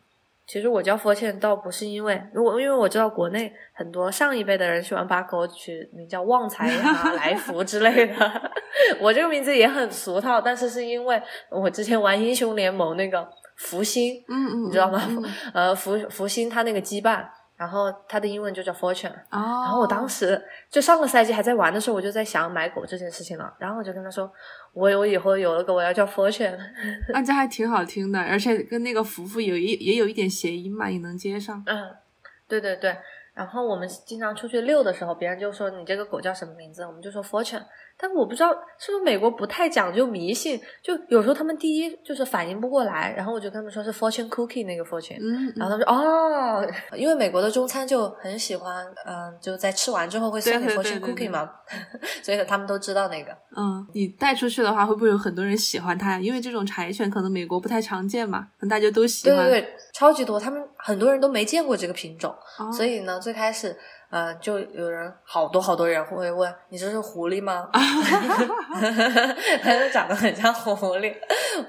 [0.51, 8.41] 其实我叫 Fortune 倒不是因为，如果因为我知道国内很多上一辈的人喜欢把狗取名叫旺财啊、 来福之类的，
[8.99, 13.25] 我这个名字也很俗套，但是是因为我之前玩英雄联盟那个
[13.55, 15.01] 福星，嗯嗯，你知道吗？
[15.07, 15.23] 嗯
[15.53, 17.23] 呃，福福星他那个羁绊，
[17.61, 19.11] 然后它的英文就叫 Fortune。
[19.29, 23.53] 哦，然后我当时就上个赛季还在玩的时候，我就在想买狗这件事情了。
[23.59, 24.27] 然后我就跟他说，
[24.73, 26.57] 我我以后有了狗，我要叫 Fortune。
[27.13, 31.61] 那这还挺好听的，而且跟那个福福有一也有一点谐音嘛，也能接上。
[31.67, 31.95] 嗯，
[32.47, 32.97] 对对对。
[33.35, 37.61] 然后我们经常出去遛的时候，别人就说你这个狗叫什么名字，我们就说 Fortune。
[38.01, 38.49] 但我不知道
[38.79, 45.19] 是不是美国不太讲究迷信，就有时候他们第一就是反应不过来，然后我就跟他们说是 Fortune Cookie 那个 Fortune。
[45.21, 51.47] 嗯，然后他们说哦， 因为美国的中餐就很喜欢，嗯、就在吃完之后会送你 fortune cookie 对嘛，
[52.23, 53.31] 所以他们都知道那个。
[53.55, 56.17] 嗯，你带出去的话，会不会有很多人喜欢它？
[56.19, 59.37] 因为这种柴犬可能美国不太常见嘛，可能大家都喜欢。
[59.37, 63.77] 对对对，超级多，他们很多人都没见过这个品种，哦所以呢，最开始，
[64.11, 67.69] 呃，就有人好多好多人会问你这是狐狸吗？
[69.63, 71.15] 它 就长得很像狐狸，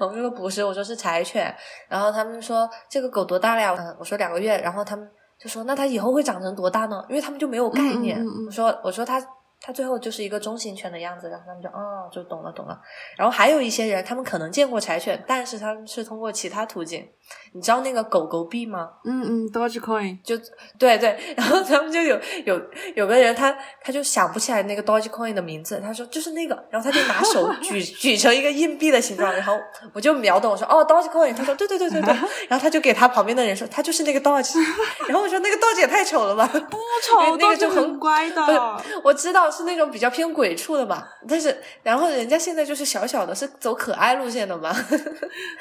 [0.01, 1.55] 我们说不是，我说是柴犬，
[1.88, 3.74] 然后他们说这个狗多大了呀？
[3.78, 7.05] 嗯，我说两个月，然后他们就说那它以后会长成多大呢？
[7.09, 8.18] 因为他们就没有概念。
[8.18, 9.24] 嗯嗯嗯嗯我说我说它
[9.63, 12.79] 它最后就是一个中型犬的样子，然后他们就哦就懂了懂了。
[13.17, 17.09] 然后还有一些人，他们可能见过柴犬，但是他们是通过其他途径。
[17.55, 18.91] 你知道那个狗狗币吗？
[19.05, 20.37] 嗯嗯，Dogecoin，就
[20.79, 22.61] 对对，然后他们就有有
[22.95, 29.59] 有个人他他就想不起来那个 Dogecoin 的名字，他说就是那个，然后他就拿手举 举成一个硬币的形状，然后
[29.95, 32.15] 我就秒懂，我说哦 Dogecoin，他说对对对对对，
[32.49, 34.59] 然后他就给他旁边的人说他就是那个 Doge，
[35.07, 38.83] 然后我说那个 Doge 也太丑了吧，不丑，那个就很很乖的。
[39.05, 44.74] 我知道是那种比较偏鬼畜的嘛，但是然后人家现在就是小小的，是走可爱路线的嘛。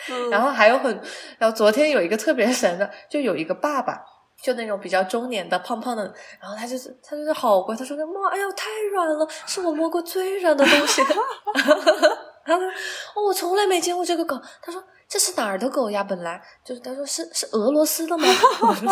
[0.09, 1.01] 嗯 然后还有很，
[1.37, 4.01] 然后昨天有一个特别神的，就有一个爸爸，
[4.41, 6.03] 就那种比较中年的胖胖的，
[6.41, 11.01] 然后他就是他就是好乖，他说妈，哎呀太软了，是我摸过最软的东西。
[12.45, 12.73] 然后他说
[13.15, 14.39] 哦，我从来没见过这个狗。
[14.61, 16.03] 他说这是哪儿的狗呀？
[16.03, 18.27] 本来就是他说是是俄罗斯的吗？
[18.61, 18.89] 我 说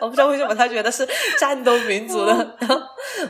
[0.00, 1.06] 我不知道为什么他觉得是
[1.38, 2.56] 战斗民族的。
[2.58, 2.80] 然后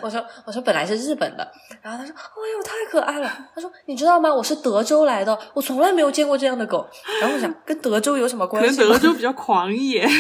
[0.00, 1.52] 我说我说本来是日本的。
[1.82, 3.30] 然后他说哎呦太可爱了。
[3.54, 4.32] 他说你知道吗？
[4.32, 6.86] 我是德州来的，我从来没有见过这样的狗。
[7.20, 8.88] 然后我想跟德州有什么关系吗？
[8.94, 10.08] 德州比较狂野。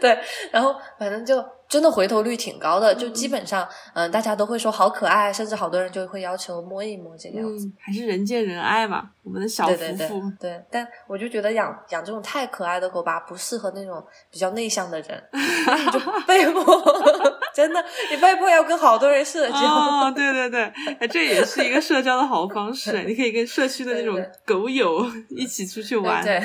[0.00, 0.18] 对，
[0.50, 1.42] 然后反正就
[1.72, 7.64] 真的回头率挺高的，就基本上，嗯、大家都会说好可爱，甚至好多人就会要求摸一摸这个样子。
[7.66, 10.30] 嗯，还是人见人爱嘛，我们的小对对对夫妇。
[10.38, 16.62] 对，但我就觉得养养这种太可爱的狗吧，不适合那种比较内向的人， 你就被迫
[17.54, 19.56] 真的，你被迫要跟好多人社交。
[19.56, 20.64] 哦， 对对对，
[21.00, 23.02] 哎，这也是一个社交的好方式。
[23.04, 26.22] 你可以跟社区的那种狗友一起出去玩。
[26.22, 26.36] 对，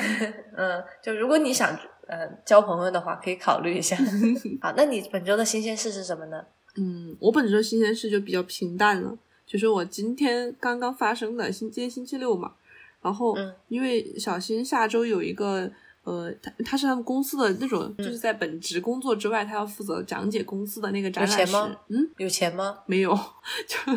[0.56, 3.96] 嗯，就如果你想呃交朋友的话，可以考虑一下。
[4.60, 6.44] 好，那你本周的新鲜事是什么呢？
[6.76, 12.52] 嗯，我本周新鲜事就比较平淡了，就是我今天刚刚发生的，星今天星期六嘛，
[13.02, 15.70] 然后嗯因为小新下周有一个。
[16.04, 21.76] 呃，他他是他们公司的那种，嗯就是在本职工作之外，他要负责讲解公司的那个展览室钱吗。
[21.88, 22.78] 嗯，有钱吗？
[22.86, 23.12] 没有，
[23.68, 23.92] 就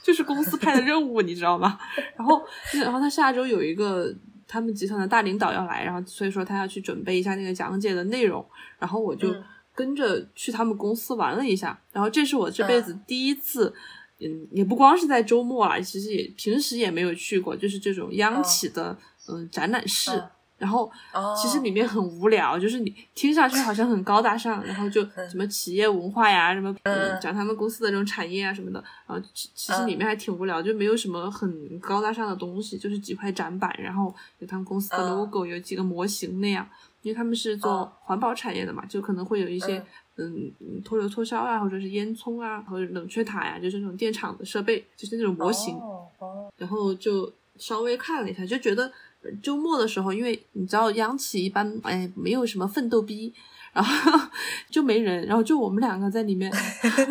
[0.00, 1.76] 就是公司派的任务，你知道吗？
[2.16, 2.40] 然后，
[2.74, 4.14] 然后他下周有一个
[4.46, 8.44] 他们集团的大领导要来，然后所以说他要去准备一下那个讲解的内容，
[8.78, 9.44] 然后我就嗯
[9.74, 13.74] 跟着去他们公司玩了一下，然后这是我这辈子第一次。
[14.18, 18.96] 嗯，也不光是在周末啦，其实也平时也没有去过，就是这种央企的
[19.28, 20.10] 嗯、呃展览室。
[20.12, 29.86] 嗯然后哦，其实里面很无聊，就是你听上去好像很高大上， 然后就什么企业文化呀，什么嗯讲他们公司的这种产业啊什么的，啊，其其实嗯。
[29.86, 35.10] 里面还挺无聊，就没有什么很高大上的东西，就是几块展板，然后有他们公司的嗯。
[35.10, 36.66] logo，有几个模型那样，
[37.02, 39.84] 因为他们是做哦环保产业的嘛，就可能会有一些嗯。
[40.18, 45.78] 嗯脱硫脱硝啊，或者是烟囱啊，或者冷却塔呀，就是那种电厂的设备，就是那种模型。
[46.56, 48.90] 然后就稍微看了一下，就觉得呃
[49.42, 53.32] 周末的时候，因为你知道央企一般哎没有什么奋斗逼，
[53.72, 54.20] 然后
[54.70, 56.52] 就没人，然后就我们两个在里面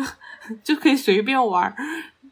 [0.62, 1.74] 就可以随便玩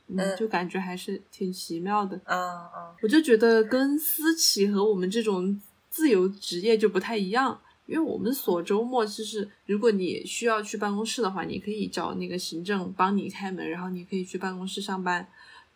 [0.06, 2.16] 嗯就感觉还是挺奇妙的。
[2.26, 15.26] 嗯嗯我就觉得跟私企和我们这种自由职业就不太一样，因为我们所周末其实，如果你需要去办公室的话，你可以找那个行政帮你开门，然后你可以去办公室上班。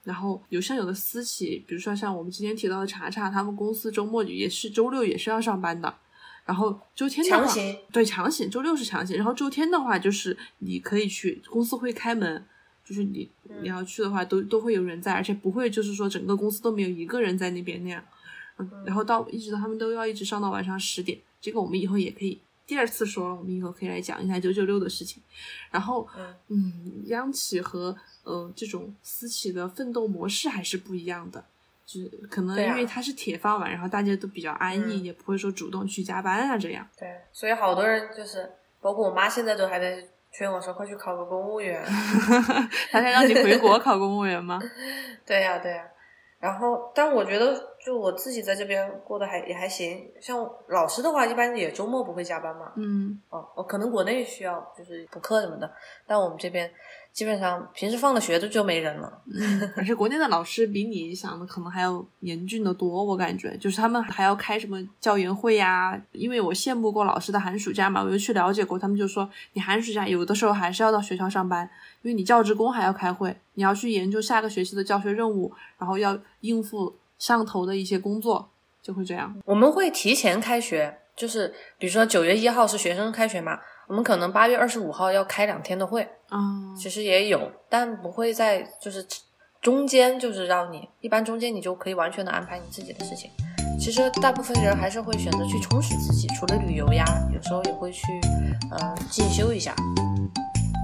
[0.08, 5.94] 然后有像有的私企，比如说像我们今天提到的查查，他们公司周末也是周六也是要上班的。
[6.46, 7.54] 然后周天的话，
[7.92, 12.42] 对强行，周六是强行，然后周天的话就是你可以去公司会开门，
[12.82, 13.30] 就是你
[13.60, 18.02] 你要去的话都都会有人在，而且不会就是说整个公司都没有一个人在那边那样。
[18.56, 25.22] 嗯，然后到一直到他们都要一直上到晚上十点，这个我们以后也可以第二次说了，我们以后可以来讲一下九九六的事情。
[25.70, 26.06] 然后，
[26.48, 31.42] 嗯，央企和呃这种私企的奋斗模式还是不一样的，
[31.86, 36.86] 就是可能因为它是铁饭碗，然后大家都比较安逸，也不会说主动去加班啊这样。
[36.98, 40.06] 对，所以好多人就是，包括我妈现在都还在。
[40.30, 41.82] 劝我说快去考个公务员，
[42.92, 44.60] 他想让你回国考公务员吗？
[45.24, 45.82] 对呀对呀，
[46.38, 47.58] 然后但我觉得
[47.88, 52.70] 就我自己在这边过得还也还行，像老师的话一般也周末不会加班嘛。
[52.76, 55.72] 嗯，哦，可能国内需要就是补课什么的，
[56.06, 56.70] 但我们这边。
[57.10, 59.20] 基本上平时放了学就就没人了，
[59.76, 66.00] 而且国内的老师比你想的可能还要严峻的多，我感觉就是他们还要开什么教研会呀。
[66.12, 71.68] 因为我羡慕过老师的寒暑假嘛，我就去了解过，他们就说你寒暑假有的时候还是要到学校上班，
[72.02, 78.50] 因为你教职工还要开会，你要去研究下个学期的教学任务，然后要应付上头的一些工作，
[78.82, 79.36] 就会这样。
[79.44, 83.58] 我们会提前开学，就是比如说九月一号是学生开学嘛。
[83.88, 86.38] 我们可能八月二十五号要开两天的会，啊，
[86.76, 89.02] 其实也有，但不会在就是
[89.62, 93.30] 中间，就是让你一般中间你就可以完全的安排你自己的事情。
[93.80, 97.02] 其实大部分人还是会选择去充实自己，除了旅游呀，
[97.34, 98.02] 有时候也会去
[98.70, 99.74] 呃进修一下。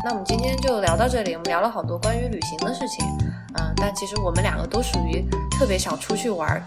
[0.05, 3.07] 那我们今天就聊到这里，我们聊了好多关于旅行的事情，
[3.55, 6.62] 嗯，但其实我们两个都属于特别想出去玩，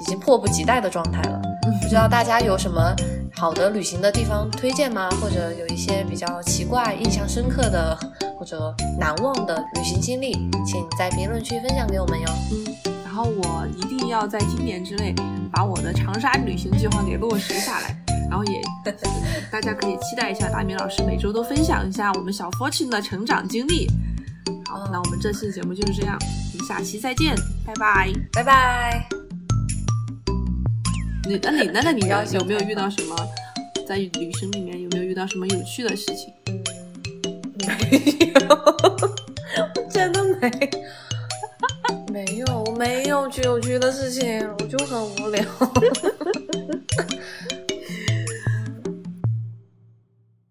[0.00, 1.42] 已经迫不及待的状态了。
[1.82, 2.94] 不知道大家有什么？
[3.34, 5.10] 好的旅行的地方推荐吗？
[5.20, 7.98] 或者有一些比较奇怪、印象深刻的
[8.38, 10.32] 或者难忘的旅行经历，
[10.64, 12.95] 请在评论区分享给我们哟。
[13.16, 15.14] 嗯，然后我一定要在今年之内
[15.50, 17.96] 把我的长沙旅行计划给落实下来。
[18.28, 18.60] 然后也
[19.50, 23.88] 大家可以期待一下大明老师每周都分享一下我们小 fortune 的成长经历。
[24.68, 26.18] 好，那我们这期节目就是这样，
[26.52, 29.08] 我们下期再见，拜拜，拜拜。
[31.26, 32.00] 你那你那那你
[32.34, 33.16] 有没有遇到什么
[33.88, 36.34] 在旅行里面有没有遇到什么有趣的事情？
[37.66, 38.46] 没有，
[39.88, 40.50] 真的没，
[42.78, 45.44] 没有，没有去有趣的事情，我就很无聊。